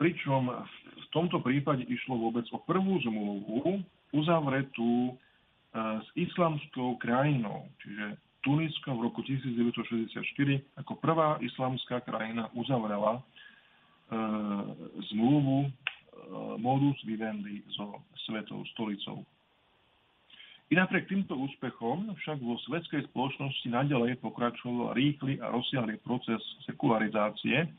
[0.00, 0.48] Pričom
[0.96, 3.84] v tomto prípade išlo vôbec o prvú zmluvu
[4.16, 5.14] uzavretú e,
[5.76, 13.20] s islamskou krajinou, čiže Tunisko v roku 1964 ako prvá islamská krajina uzavrela
[14.10, 14.18] E,
[15.14, 15.70] zmluvu e,
[16.58, 19.22] modus vivendi so svetou stolicou.
[20.70, 27.70] I napriek týmto úspechom však vo svetskej spoločnosti nadalej pokračoval rýchly a rozsiahlý proces sekularizácie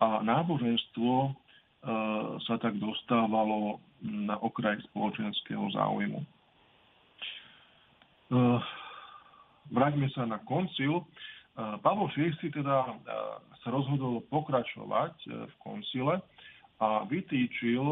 [0.00, 1.36] a náboženstvo
[2.42, 6.20] sa tak dostávalo na okraj spoločenského záujmu.
[6.22, 6.26] E,
[9.70, 11.06] vráťme sa na koncil.
[11.58, 12.94] Pavol VI teda
[13.62, 16.22] sa rozhodol pokračovať v koncile
[16.78, 17.82] a vytýčil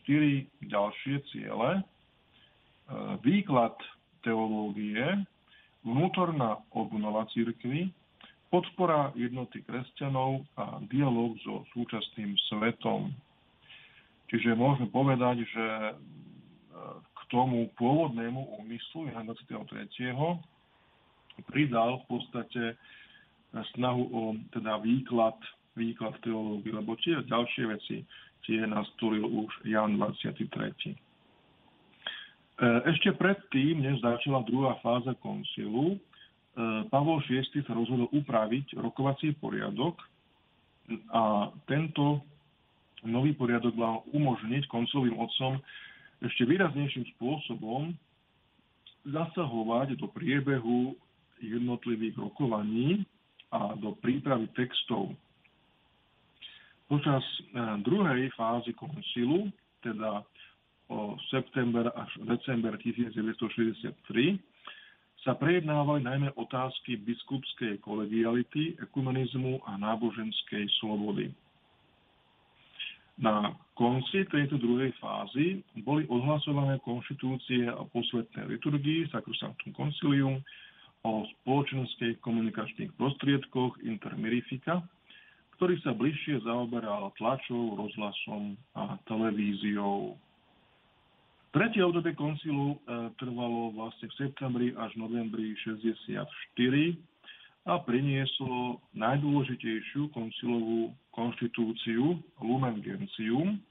[0.00, 1.80] štyri ďalšie ciele.
[3.24, 3.72] Výklad
[4.20, 5.00] teológie,
[5.80, 7.88] vnútorná obnova církvy,
[8.54, 13.10] podpora jednoty kresťanov a dialog so súčasným svetom.
[14.30, 15.64] Čiže môžeme povedať, že
[16.94, 20.14] k tomu pôvodnému úmyslu Jana 23.
[21.50, 22.62] pridal v podstate
[23.74, 24.22] snahu o
[24.54, 25.34] teda výklad,
[25.74, 28.06] výklad teológie, lebo tie ďalšie veci
[28.44, 30.44] tie nastolil už Jan 23.
[30.44, 30.96] E,
[32.86, 35.98] ešte predtým, než začala druhá fáza koncilu, e,
[36.88, 39.98] Pavol VI sa rozhodol upraviť rokovací poriadok
[41.10, 42.22] a tento
[43.02, 45.58] nový poriadok mal umožniť koncilovým otcom
[46.22, 47.90] ešte výraznejším spôsobom
[49.04, 50.96] zasahovať do priebehu
[51.42, 53.04] jednotlivých rokovaní
[53.52, 55.12] a do prípravy textov.
[56.88, 57.40] Počas e,
[57.84, 59.52] druhej fázy koncilu,
[59.84, 60.24] teda
[61.32, 64.36] september až december 1963
[65.24, 71.32] sa prejednávali najmä otázky biskupskej kolegiality, ekumenizmu a náboženskej slobody.
[73.16, 80.44] Na konci tejto druhej fázy boli odhlasované konštitúcie a posvetné liturgii Sacrosanctum Concilium
[81.06, 84.84] o spoločenskej komunikačných prostriedkoch Intermirifica,
[85.56, 90.18] ktorý sa bližšie zaoberal tlačou, rozhlasom a televíziou.
[91.54, 92.76] Tretie obdobie koncilu e,
[93.14, 96.26] trvalo vlastne v septembri až novembri 64
[97.70, 103.62] a prinieslo najdôležitejšiu koncilovú konštitúciu Lumen Gentium.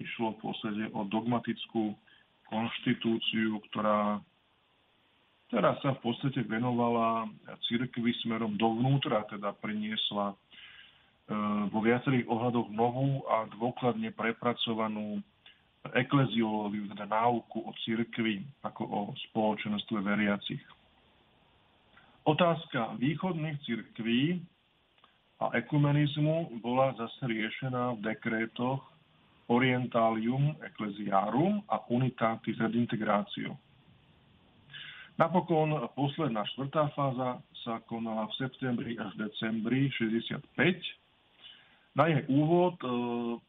[0.00, 1.92] Išlo v podstate o dogmatickú
[2.48, 4.24] konštitúciu, ktorá
[5.52, 7.28] ktorá sa v podstate venovala
[7.68, 10.36] cirkvi smerom dovnútra, teda priniesla e,
[11.68, 15.20] vo viacerých ohľadoch novú a dôkladne prepracovanú
[15.94, 20.62] ekleziológiu, teda náuku o cirkvi ako o spoločenstve veriacich.
[22.28, 24.44] Otázka východných cirkví
[25.40, 28.84] a ekumenizmu bola zase riešená v dekrétoch
[29.48, 33.56] Orientalium Ecclesiarum a Unitatis ad Integratio.
[35.16, 40.44] Napokon posledná štvrtá fáza sa konala v septembri až decembri 65
[41.98, 42.88] na jej úvod e,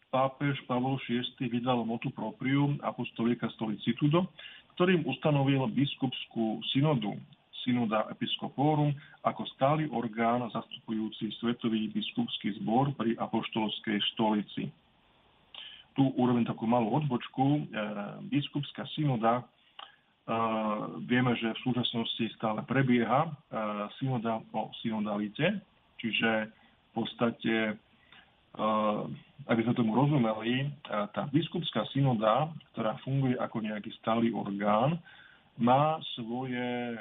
[0.10, 4.26] pápež Pavol VI vydal motu proprium apostolika stolicitudo,
[4.76, 7.13] ktorým ustanovil biskupskú synodu,
[7.62, 14.72] synoda episkoporum, ako stály orgán zastupujúci Svetový biskupský zbor pri apoštolskej stolici.
[15.93, 17.45] Tu urobím takú malú odbočku.
[17.60, 17.62] E,
[18.32, 19.43] biskupská synoda e,
[21.04, 23.28] vieme, že v súčasnosti stále prebieha
[24.00, 25.60] synoda o synodalite,
[26.00, 27.76] čiže v podstate
[29.49, 34.97] aby sme tomu rozumeli, tá biskupská synoda, ktorá funguje ako nejaký stály orgán,
[35.59, 36.99] má, svoje, e,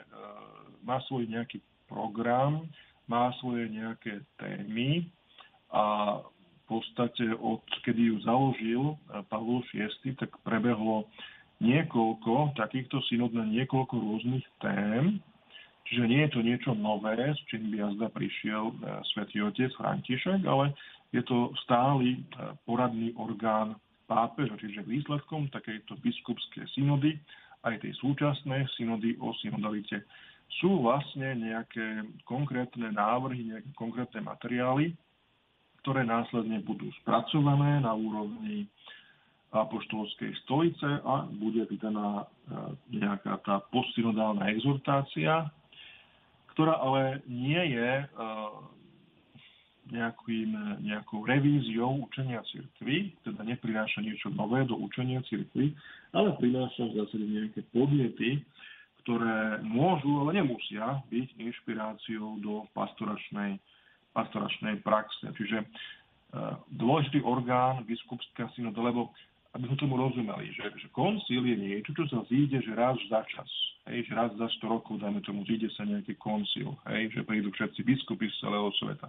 [0.82, 2.66] má svoj nejaký program,
[3.06, 5.06] má svoje nejaké témy
[5.72, 8.82] a v podstate od kedy ju založil
[9.32, 9.88] Pavol VI,
[10.20, 11.08] tak prebehlo
[11.64, 15.24] niekoľko takýchto synod na niekoľko rôznych tém.
[15.88, 18.76] Čiže nie je to niečo nové, s čím by jazda prišiel
[19.16, 20.76] svätý otec František, ale
[21.12, 22.18] je to stály e,
[22.68, 23.76] poradný orgán
[24.08, 27.16] pápeža, čiže výsledkom takejto biskupskej synody,
[27.64, 30.04] aj tej súčasnej synody o synodalite,
[30.60, 34.96] sú vlastne nejaké konkrétne návrhy, nejaké konkrétne materiály,
[35.84, 38.64] ktoré následne budú spracované na úrovni
[39.48, 42.26] apoštolskej stolice a bude vydaná e,
[43.00, 45.48] nejaká tá postsynodálna exhortácia,
[46.52, 48.06] ktorá ale nie je e,
[49.88, 55.72] nejakým, nejakou revíziou učenia cirkvy, teda neprináša niečo nové do učenia cirkvy,
[56.12, 58.44] ale prináša v zásade nejaké podnety,
[59.04, 63.56] ktoré môžu, ale nemusia byť inšpiráciou do pastoračnej,
[64.12, 65.32] pastoračnej praxe.
[65.32, 65.66] Čiže e,
[66.76, 69.08] dôležitý orgán biskupská synoda, lebo
[69.56, 73.24] aby sme tomu rozumeli, že, že koncil je niečo, čo sa zíde, že raz za
[73.32, 73.48] čas.
[73.88, 77.48] Hej, že raz za 100 rokov, dajme tomu, zíde sa nejaký koncil, hej, že prídu
[77.48, 79.08] všetci biskupy z celého sveta.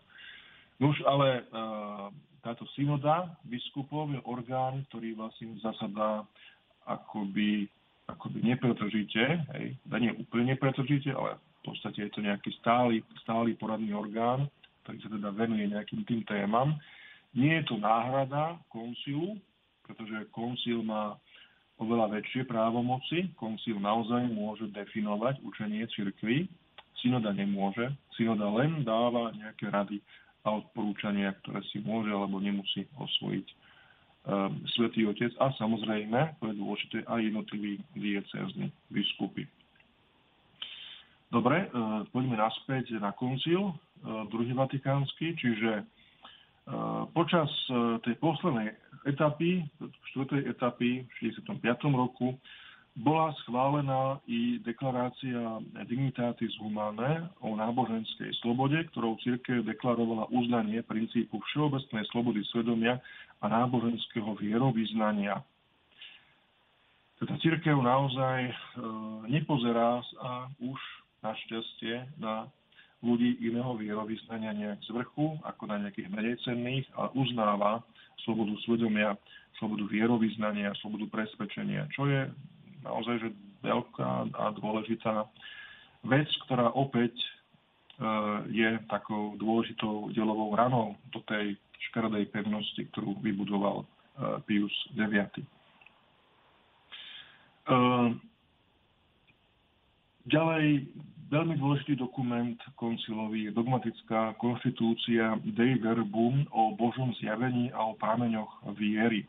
[0.80, 2.08] Už ale uh,
[2.40, 6.24] táto synoda biskupov je orgán, ktorý vlastne zasadá
[6.88, 7.68] akoby,
[8.08, 9.24] akoby nepretržite,
[9.60, 14.48] hej, nie úplne nepretržite, ale v podstate je to nejaký stály, stály poradný orgán,
[14.88, 16.80] ktorý sa teda venuje nejakým tým témam.
[17.36, 19.38] Nie je to náhrada koncilu,
[19.84, 21.20] pretože koncil má
[21.78, 23.36] oveľa väčšie právomoci.
[23.36, 26.48] Koncil naozaj môže definovať učenie cirkvy,
[27.04, 27.92] synoda nemôže.
[28.16, 30.00] Synoda len dáva nejaké rady
[30.44, 36.56] a odporúčania, ktoré si môže alebo nemusí osvojiť um, Svetý Otec a samozrejme, to je
[36.56, 39.44] dôležité, aj jednotliví diecézni biskupy.
[41.30, 45.86] Dobre, uh, poďme naspäť na koncil, uh, druhý vatikánsky, čiže
[47.18, 47.50] počas
[48.06, 48.70] tej poslednej
[49.10, 49.66] etapy,
[50.14, 51.66] štvrtej etapy v 65.
[51.98, 52.38] roku
[53.00, 62.04] bola schválená i deklarácia Dignitatis Humanae o náboženskej slobode, ktorou církev deklarovala uznanie princípu všeobecnej
[62.12, 63.00] slobody svedomia
[63.40, 65.40] a náboženského vierovýznania.
[67.24, 68.54] Teda církev naozaj e,
[69.32, 70.80] nepozerá sa už
[71.24, 72.52] našťastie na
[73.00, 77.80] ľudí iného vierovýznania nejak z vrchu, ako na nejakých menej cenných, ale uznáva
[78.28, 79.16] slobodu svedomia,
[79.56, 82.28] slobodu vierovýznania, slobodu presvedčenia, čo je
[82.84, 83.30] naozaj že
[83.64, 85.28] veľká a dôležitá
[86.08, 87.28] vec, ktorá opäť e,
[88.56, 91.60] je takou dôležitou delovou ranou do tej
[91.90, 93.86] škaredej pevnosti, ktorú vybudoval e,
[94.48, 95.28] Pius IX.
[97.70, 98.18] Ehm,
[100.26, 100.90] ďalej,
[101.30, 108.74] veľmi dôležitý dokument koncilový je dogmatická konštitúcia Dei Verbum o Božom zjavení a o prámeňoch
[108.74, 109.28] viery.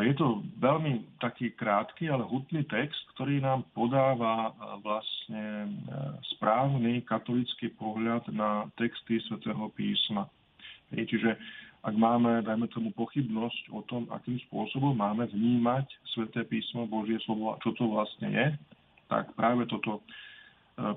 [0.00, 5.68] Je to veľmi taký krátky, ale hutný text, ktorý nám podáva e, vlastne e,
[6.32, 10.32] správny katolický pohľad na texty svätého písma.
[10.92, 11.36] Čiže
[11.84, 15.84] ak máme, dajme tomu, pochybnosť o tom, akým spôsobom máme vnímať
[16.14, 18.46] Sveté písmo, Božie slovo čo to vlastne je,
[19.12, 20.02] tak práve toto e,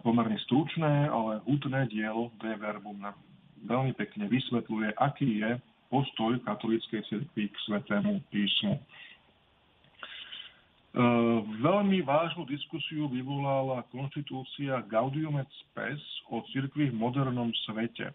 [0.07, 3.19] pomerne stručné, ale hutné dielo De Verbum nám
[3.67, 5.51] veľmi pekne vysvetľuje, aký je
[5.89, 8.75] postoj katolíckej cirkvi k Svetému písmu.
[8.75, 8.81] E,
[11.61, 15.99] veľmi vážnu diskusiu vyvolala konštitúcia Gaudium et Spes
[16.31, 18.13] o cirkvi v modernom svete.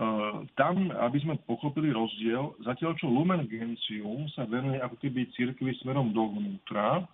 [0.00, 5.76] Eh, tam, aby sme pochopili rozdiel, zatiaľ čo Lumen Gentium sa venuje ako keby cirkvi
[5.84, 7.04] smerom dovnútra,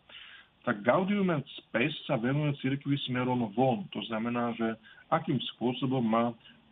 [0.62, 3.90] tak Gaudium et Spes sa venuje cirkvi smerom von.
[3.90, 4.78] To znamená, že
[5.10, 6.30] akým spôsobom má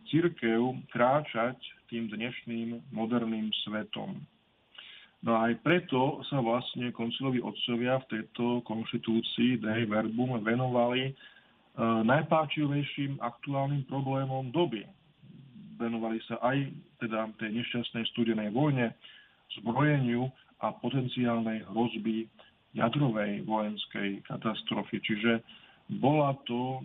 [0.09, 1.57] církev kráčať
[1.89, 4.19] tým dnešným moderným svetom.
[5.25, 11.13] No a aj preto sa vlastne koncilovi otcovia v tejto konštitúcii Dei Verbum venovali e,
[11.81, 14.85] najpáčivejším aktuálnym problémom doby
[15.77, 16.71] venovali sa aj
[17.03, 18.95] teda tej nešťastnej studenej vojne,
[19.59, 20.31] zbrojeniu
[20.63, 22.25] a potenciálnej hrozby
[22.75, 24.99] jadrovej vojenskej katastrofy.
[25.03, 25.43] Čiže
[25.99, 26.83] bola to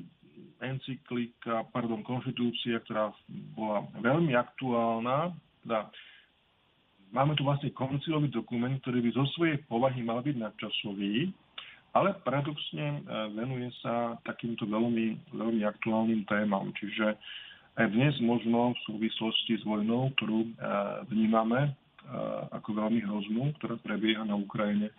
[0.60, 3.12] encyklika, pardon, konštitúcia, ktorá
[3.56, 5.32] bola veľmi aktuálna.
[5.64, 5.88] Teda
[7.12, 11.32] máme tu vlastne koncilový dokument, ktorý by zo svojej povahy mal byť nadčasový,
[11.90, 12.98] ale paradoxne e,
[13.34, 16.70] venuje sa takýmto veľmi, veľmi aktuálnym témam.
[16.78, 17.18] Čiže
[17.78, 20.50] aj dnes možno v súvislosti s vojnou, ktorú e,
[21.10, 21.70] vnímame e,
[22.54, 24.94] ako veľmi hroznú, ktorá prebieha na Ukrajine,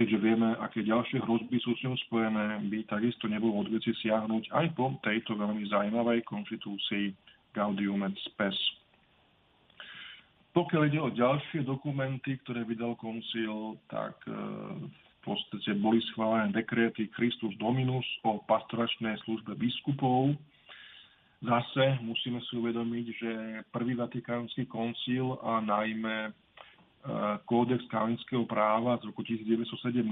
[0.00, 4.66] keďže vieme, aké ďalšie hrozby sú s ňou spojené, by takisto nebolo odveci siahnuť aj
[4.72, 7.12] po tejto veľmi zaujímavej konštitúcii
[7.52, 8.56] Gaudium et Spes.
[10.56, 14.32] Pokiaľ ide o ďalšie dokumenty, ktoré vydal koncil, tak e,
[14.88, 20.32] v podstate boli schválené dekréty Christus Dominus o pastoračnej službe biskupov,
[21.40, 23.32] Zase musíme si uvedomiť, že
[23.72, 26.36] prvý vatikánsky koncil a najmä
[27.48, 30.04] kódex kanonického práva z roku 1917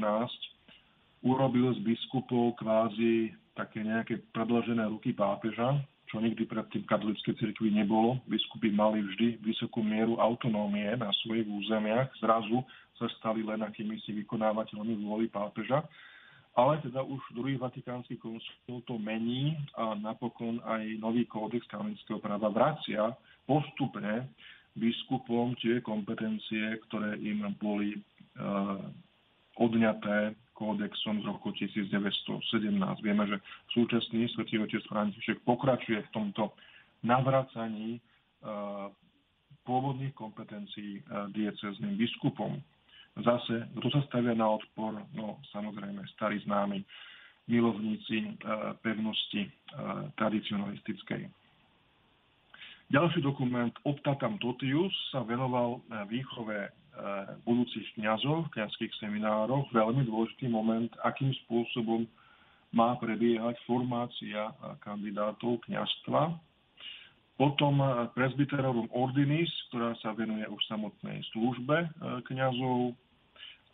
[1.21, 8.23] urobil z biskupov kvázi také nejaké predložené ruky pápeža, čo nikdy predtým katolíckej cirkvi nebolo.
[8.31, 12.65] Biskupy mali vždy vysokú mieru autonómie na svojich územiach, zrazu
[12.97, 15.85] sa stali len akými si vykonávateľmi vôli pápeža
[16.59, 22.51] ale teda už druhý vatikánsky konsul to mení a napokon aj nový kódex kanonického práva
[22.51, 23.15] vracia
[23.47, 24.27] postupne
[24.79, 28.01] biskupom tie kompetencie, ktoré im boli e,
[29.59, 32.73] odňaté kódexom z roku 1917.
[33.03, 33.37] Vieme, že
[33.75, 36.55] súčasný svätý otec František pokračuje v tomto
[37.03, 38.01] navracaní e,
[39.67, 41.03] pôvodných kompetencií e,
[41.35, 42.59] diecezným biskupom.
[43.19, 44.95] Zase, kto sa stavia na odpor?
[45.13, 46.87] No, samozrejme, starí známi
[47.51, 48.39] milovníci
[48.79, 49.49] pevnosti
[50.15, 51.27] tradicionalistickej.
[52.89, 56.73] Ďalší dokument Optatam Totius sa venoval e, výchove
[57.47, 59.71] budúcich kňazov v kňazských seminároch.
[59.71, 62.11] Veľmi dôležitý moment, akým spôsobom
[62.75, 64.51] má prebiehať formácia
[64.85, 66.37] kandidátov kňazstva.
[67.39, 67.79] Potom
[68.19, 71.87] presbyterorum ordinis, ktorá sa venuje už samotnej službe
[72.27, 72.99] kňazov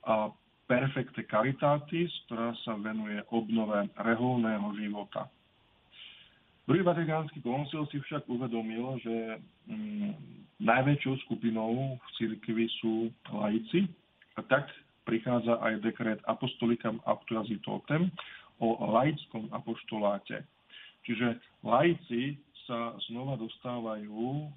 [0.05, 0.29] a
[0.69, 5.33] Perfecte Caritatis, ktorá sa venuje obnove reholného života.
[6.65, 9.37] Druhý vatikánsky koncil si však uvedomil, že
[9.69, 10.11] mm,
[10.65, 13.85] najväčšou skupinou v cirkvi sú laici
[14.37, 14.73] a tak
[15.05, 18.09] prichádza aj dekret Apostolikam Actuazitotem
[18.65, 20.41] o laickom apoštoláte.
[21.05, 24.49] Čiže laici sa znova dostávajú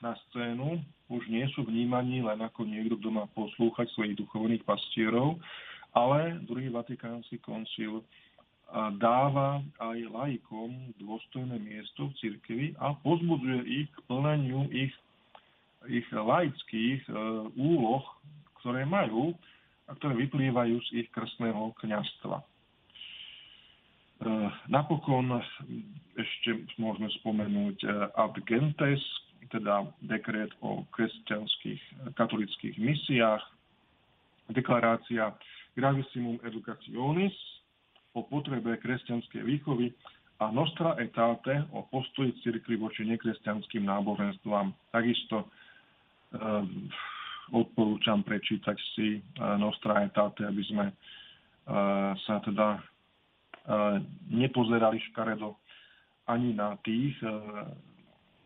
[0.00, 0.80] na scénu,
[1.12, 5.36] už nie sú vnímaní len ako niekto, kto má poslúchať svojich duchovných pastierov,
[5.92, 8.00] ale druhý Vatikánsky koncil
[8.98, 14.94] dáva aj laikom dôstojné miesto v cirkvi a pozbudzuje ich k plneniu ich,
[15.86, 17.12] ich laických e,
[17.54, 18.02] úloh,
[18.60, 19.36] ktoré majú
[19.86, 22.40] a ktoré vyplývajú z ich krstného kniazstva.
[22.40, 22.44] E,
[24.66, 25.38] napokon
[26.18, 29.02] ešte môžeme spomenúť e, Ad Gentes,
[29.54, 33.44] teda dekret o kresťanských katolických misiách,
[34.50, 35.30] deklarácia
[35.78, 37.53] Gravissimum Educationis
[38.14, 39.90] o potrebe kresťanskej výchovy
[40.42, 44.74] a Nostra etate o postoji cirkvi voči nekresťanským náboženstvám.
[44.90, 46.90] Takisto um,
[47.54, 55.54] odporúčam prečítať si uh, Nostra etate, aby sme uh, sa teda uh, nepozerali škaredo
[56.26, 57.70] ani na tých uh,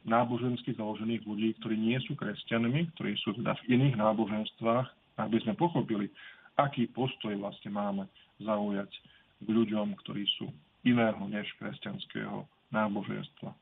[0.05, 4.89] nábožensky založených ľudí, ktorí nie sú kresťanmi, ktorí sú teda v iných náboženstvách,
[5.21, 6.09] aby sme pochopili,
[6.57, 8.05] aký postoj vlastne máme
[8.41, 8.89] zaujať
[9.39, 10.51] k ľuďom, ktorí sú
[10.83, 13.55] iného než kresťanského náboženstva.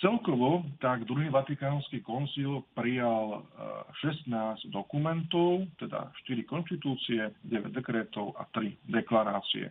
[0.00, 3.44] Celkovo tak druhý Vatikánsky koncil prijal
[4.00, 9.68] 16 e, dokumentov, teda 4 konštitúcie, 9 dekretov a 3 deklarácie.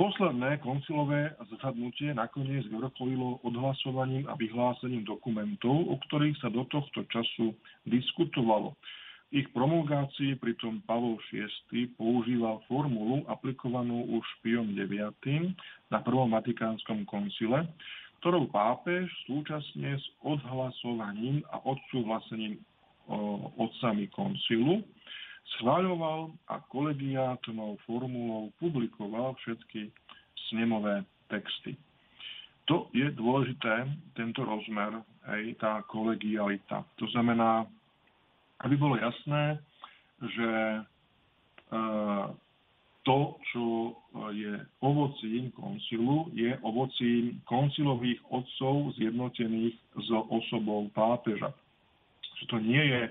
[0.00, 7.52] Posledné koncilové zasadnutie nakoniec vrcholilo odhlasovaním a vyhlásením dokumentov, o ktorých sa do tohto času
[7.84, 8.72] diskutovalo
[9.32, 15.56] ich promulgácii pritom Pavol VI používal formulu aplikovanú už Piom IX
[15.88, 17.64] na prvom Vatikánskom koncile,
[18.20, 22.60] ktorou pápež súčasne s odhlasovaním a odsúhlasením
[23.58, 24.84] otcami koncilu
[25.58, 29.90] schváľoval a kolegiátnou formulou publikoval všetky
[30.48, 31.74] snemové texty.
[32.70, 36.86] To je dôležité, tento rozmer, aj tá kolegialita.
[37.02, 37.66] To znamená,
[38.62, 39.58] aby bolo jasné,
[40.22, 40.80] že e,
[43.02, 43.18] to,
[43.50, 43.64] čo
[44.30, 51.50] je ovocím koncilu, je ovocím koncilových otcov zjednotených s osobou pápeža.
[52.38, 53.02] Že to nie je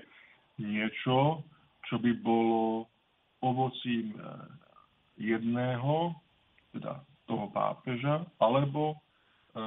[0.64, 1.44] niečo,
[1.88, 2.88] čo by bolo
[3.44, 4.20] ovocím e,
[5.20, 6.16] jedného,
[6.72, 8.96] teda toho pápeža, alebo
[9.52, 9.60] e,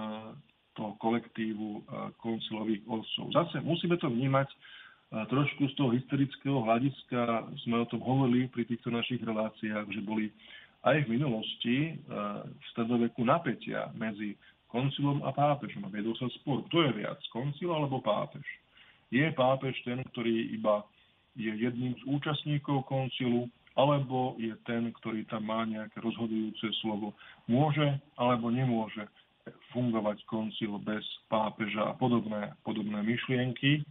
[0.76, 1.88] toho kolektívu
[2.20, 3.32] koncilových otcov.
[3.32, 4.52] Zase musíme to vnímať
[5.32, 10.28] trošku z toho historického hľadiska sme o tom hovorili pri týchto našich reláciách, že boli
[10.84, 11.92] aj v minulosti e,
[12.44, 14.36] v stredoveku napätia medzi
[14.68, 15.88] koncilom a pápežom.
[15.88, 18.44] Viedol sa spor, kto je viac, koncil alebo pápež.
[19.08, 20.84] Je pápež ten, ktorý iba
[21.40, 27.16] je jedným z účastníkov koncilu, alebo je ten, ktorý tam má nejaké rozhodujúce slovo.
[27.48, 29.04] Môže alebo nemôže
[29.72, 33.84] fungovať koncil bez pápeža a podobné, podobné myšlienky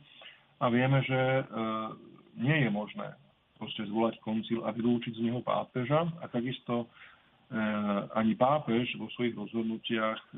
[0.60, 1.42] a vieme, že e,
[2.38, 3.08] nie je možné
[3.58, 6.86] proste zvolať koncil a vylúčiť z neho pápeža a takisto e,
[8.14, 10.30] ani pápež vo svojich rozhodnutiach e,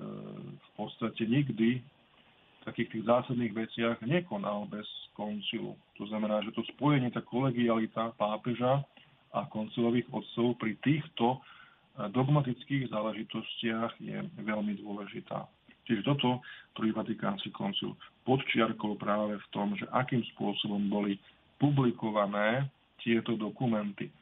[0.57, 5.79] v podstate nikdy v takých tých zásadných veciach nekonal bez koncilu.
[5.97, 8.83] To znamená, že to spojenie, tá kolegialita pápeža
[9.33, 11.41] a koncilových odcov pri týchto
[11.97, 15.49] dogmatických záležitostiach je veľmi dôležitá.
[15.87, 16.43] Čiže toto
[16.75, 17.95] prvý Vatikánsky koncil
[18.27, 21.17] podčiarkol práve v tom, že akým spôsobom boli
[21.63, 22.67] publikované
[23.01, 24.11] tieto dokumenty.
[24.11, 24.15] E,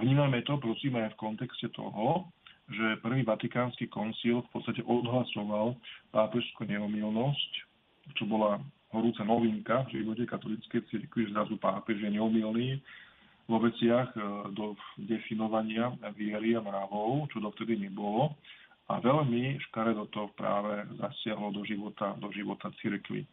[0.00, 2.26] vnímame to, prosím, aj v kontexte toho,
[2.72, 5.76] že prvý Vatikánsky koncil v podstate odhlasoval
[6.08, 7.50] pápežskú neomilnosť,
[8.16, 8.58] čo bola
[8.96, 12.80] horúca novinka v živote katolíckej cirkvi, že zrazu pápež je neomilný
[13.44, 14.20] vo veciach e,
[14.56, 14.72] do
[15.04, 18.32] definovania viery a mravov, čo dovtedy nebolo
[18.90, 23.22] a veľmi škaredo to práve zasiahlo do života, do života cirkvy.
[23.22, 23.28] E,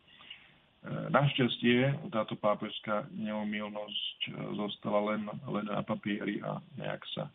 [1.10, 7.28] našťastie táto pápežská neomilnosť e, zostala len, len na papieri a nejak sa,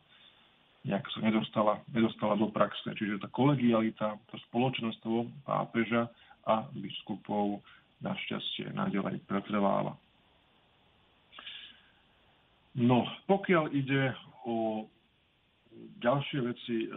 [0.86, 2.86] nejak sa nedostala, nedostala do praxe.
[2.94, 6.08] Čiže tá kolegialita, to spoločenstvo pápeža
[6.46, 7.60] a biskupov
[8.00, 9.96] našťastie naďalej pretrváva.
[12.74, 14.10] No, pokiaľ ide
[14.44, 14.86] o
[16.00, 16.88] ďalšie veci, e,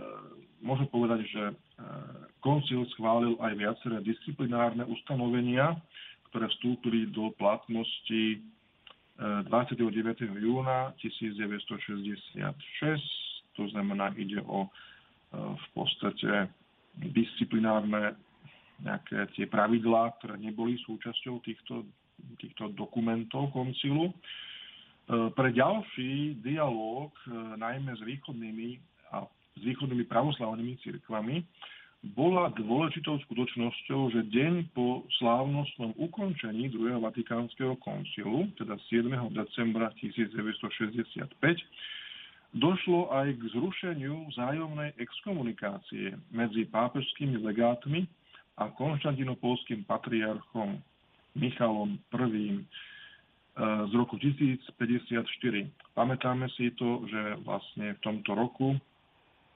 [0.61, 1.53] môžem povedať, že e,
[2.43, 5.79] koncil schválil aj viaceré disciplinárne ustanovenia,
[6.31, 8.43] ktoré vstúpili do platnosti
[9.17, 9.79] 29.
[10.21, 12.37] E, júna 1966.
[13.57, 14.69] To znamená, ide o
[15.33, 16.47] v podstate
[16.93, 18.15] disciplinárne
[18.79, 21.83] nejaké tie pravidlá, ktoré neboli súčasťou týchto,
[22.37, 24.13] týchto dokumentov koncilu.
[25.07, 27.15] Pre ďalší dialog,
[27.55, 28.75] najmä s východnými
[29.15, 29.23] a
[29.55, 31.47] s východnými pravoslavnými cirkvami,
[32.11, 39.07] bola dôležitou skutočnosťou, že deň po slávnostnom ukončení druhého Vatikánskeho koncilu, teda 7.
[39.33, 41.39] decembra 1965,
[42.53, 48.05] došlo aj k zrušeniu vzájomnej exkomunikácie medzi pápežskými legátmi
[48.59, 50.83] a konštantinopolským patriarchom
[51.37, 52.65] Michalom I
[53.57, 54.69] z roku 1054.
[55.97, 58.77] Pamätáme si to, že vlastne v tomto roku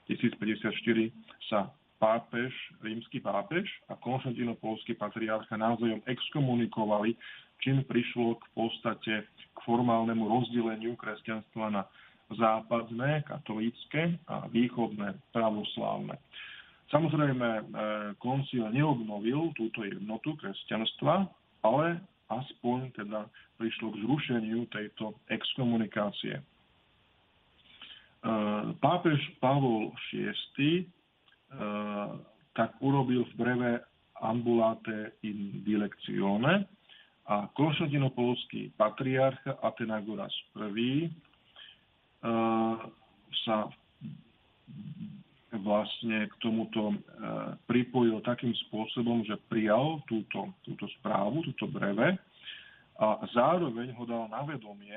[0.09, 1.13] 1054
[1.45, 1.69] sa
[2.01, 2.49] pápež,
[2.81, 7.13] rímsky pápež a konštantinopolský patriarcha navzájom exkomunikovali,
[7.61, 11.85] čím prišlo k podstate k formálnemu rozdeleniu kresťanstva na
[12.33, 16.17] západné, katolícke a východné pravoslávne.
[16.89, 17.63] Samozrejme, e,
[18.17, 21.29] koncil neobnovil túto jednotu kresťanstva,
[21.61, 22.01] ale
[22.32, 23.27] aspoň teda
[23.59, 26.39] prišlo k zrušeniu tejto exkomunikácie.
[26.39, 26.43] E,
[28.79, 30.84] pápež Pavol VI e,
[32.55, 33.71] tak urobil v breve
[34.21, 36.69] Ambulate in Dilectione
[37.25, 41.09] a konštantinopolský patriarcha Atenagoras I e,
[43.43, 43.67] sa
[45.59, 46.97] vlastne k tomuto e,
[47.67, 52.15] pripojil takým spôsobom, že prijal túto, túto správu, túto breve
[52.95, 54.95] a zároveň ho dal na vedomie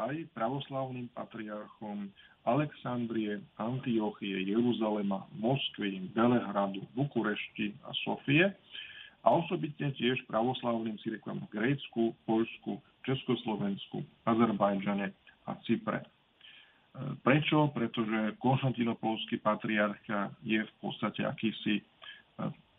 [0.00, 2.08] aj pravoslavným patriarchom
[2.48, 8.48] Alexandrie, Antiochie, Jeruzalema, Moskvy, Belehradu, Bukurešti a Sofie
[9.20, 15.12] a osobitne tiež pravoslavným cirkvám v Grécku, Poľsku, Československu, Azerbajdžane
[15.44, 16.00] a Cypre.
[17.22, 17.70] Prečo?
[17.70, 21.82] Pretože konštantinopolský patriarcha je v podstate akýsi e,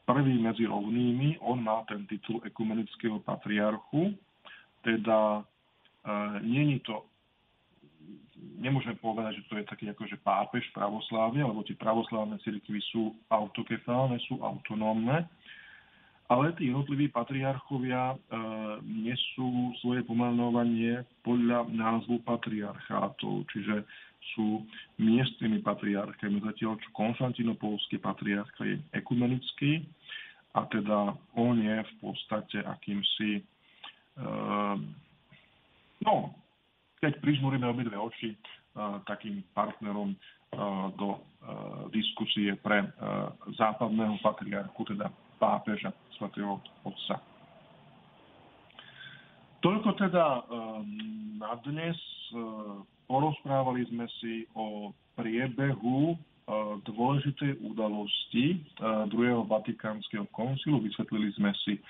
[0.03, 1.39] prvý medzi rovnými.
[1.47, 4.11] On má ten titul ekumenického patriarchu,
[4.83, 5.41] teda e,
[6.43, 7.07] není to
[8.61, 14.17] nemôžeme povedať, že to je taký akože pápež pravoslávne, lebo tie pravoslávne cirkvy sú autokefálne,
[14.25, 15.29] sú autonómne
[16.31, 18.17] ale tí jednotliví patriarchovia e,
[18.87, 23.83] nesú svoje pomenovanie podľa názvu patriarchátov, čiže
[24.31, 24.63] sú
[24.95, 29.83] miestnymi patriarchami, zatiaľ čo konštantinopolský patriarcha je ekumenický
[30.55, 33.43] a teda on je v podstate akýmsi, e,
[36.07, 36.31] no,
[37.03, 38.37] keď prižmuríme obidve oči, e,
[39.03, 40.17] takým partnerom e,
[40.95, 41.19] do e,
[41.91, 42.89] diskusie pre e,
[43.59, 45.11] západného patriarchu, teda
[45.41, 47.17] pápeža svätého Otca.
[49.65, 51.97] Toľko teda ehm, na dnes.
[52.29, 58.61] Ehm, porozprávali sme si o priebehu ehm, dôležitej udalosti
[59.09, 60.77] druhého Vatikánskeho koncilu.
[60.85, 61.81] Vysvetlili sme si,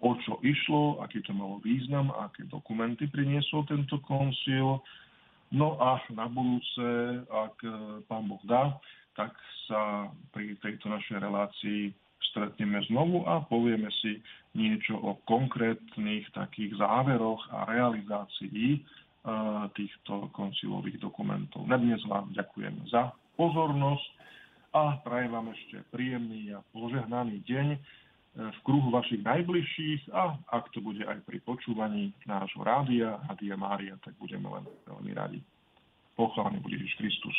[0.00, 4.80] o čo išlo, aký to malo význam, aké dokumenty priniesol tento koncil.
[5.52, 7.56] No a na budúce, ak
[8.10, 8.76] pán Boh dá,
[9.14, 9.32] tak
[9.70, 11.94] sa pri tejto našej relácii
[12.32, 14.20] stretneme znovu a povieme si
[14.56, 18.80] niečo o konkrétnych takých záveroch a realizácii e,
[19.76, 21.68] týchto koncilových dokumentov.
[21.68, 24.08] Na dnes vám ďakujem za pozornosť
[24.72, 27.78] a prajem vám ešte príjemný a požehnaný deň e,
[28.36, 33.94] v kruhu vašich najbližších a ak to bude aj pri počúvaní nášho rádia, Rádia Mária,
[34.04, 35.40] tak budeme len veľmi radi.
[36.16, 37.36] Pochválený bude Ježiš Kristus.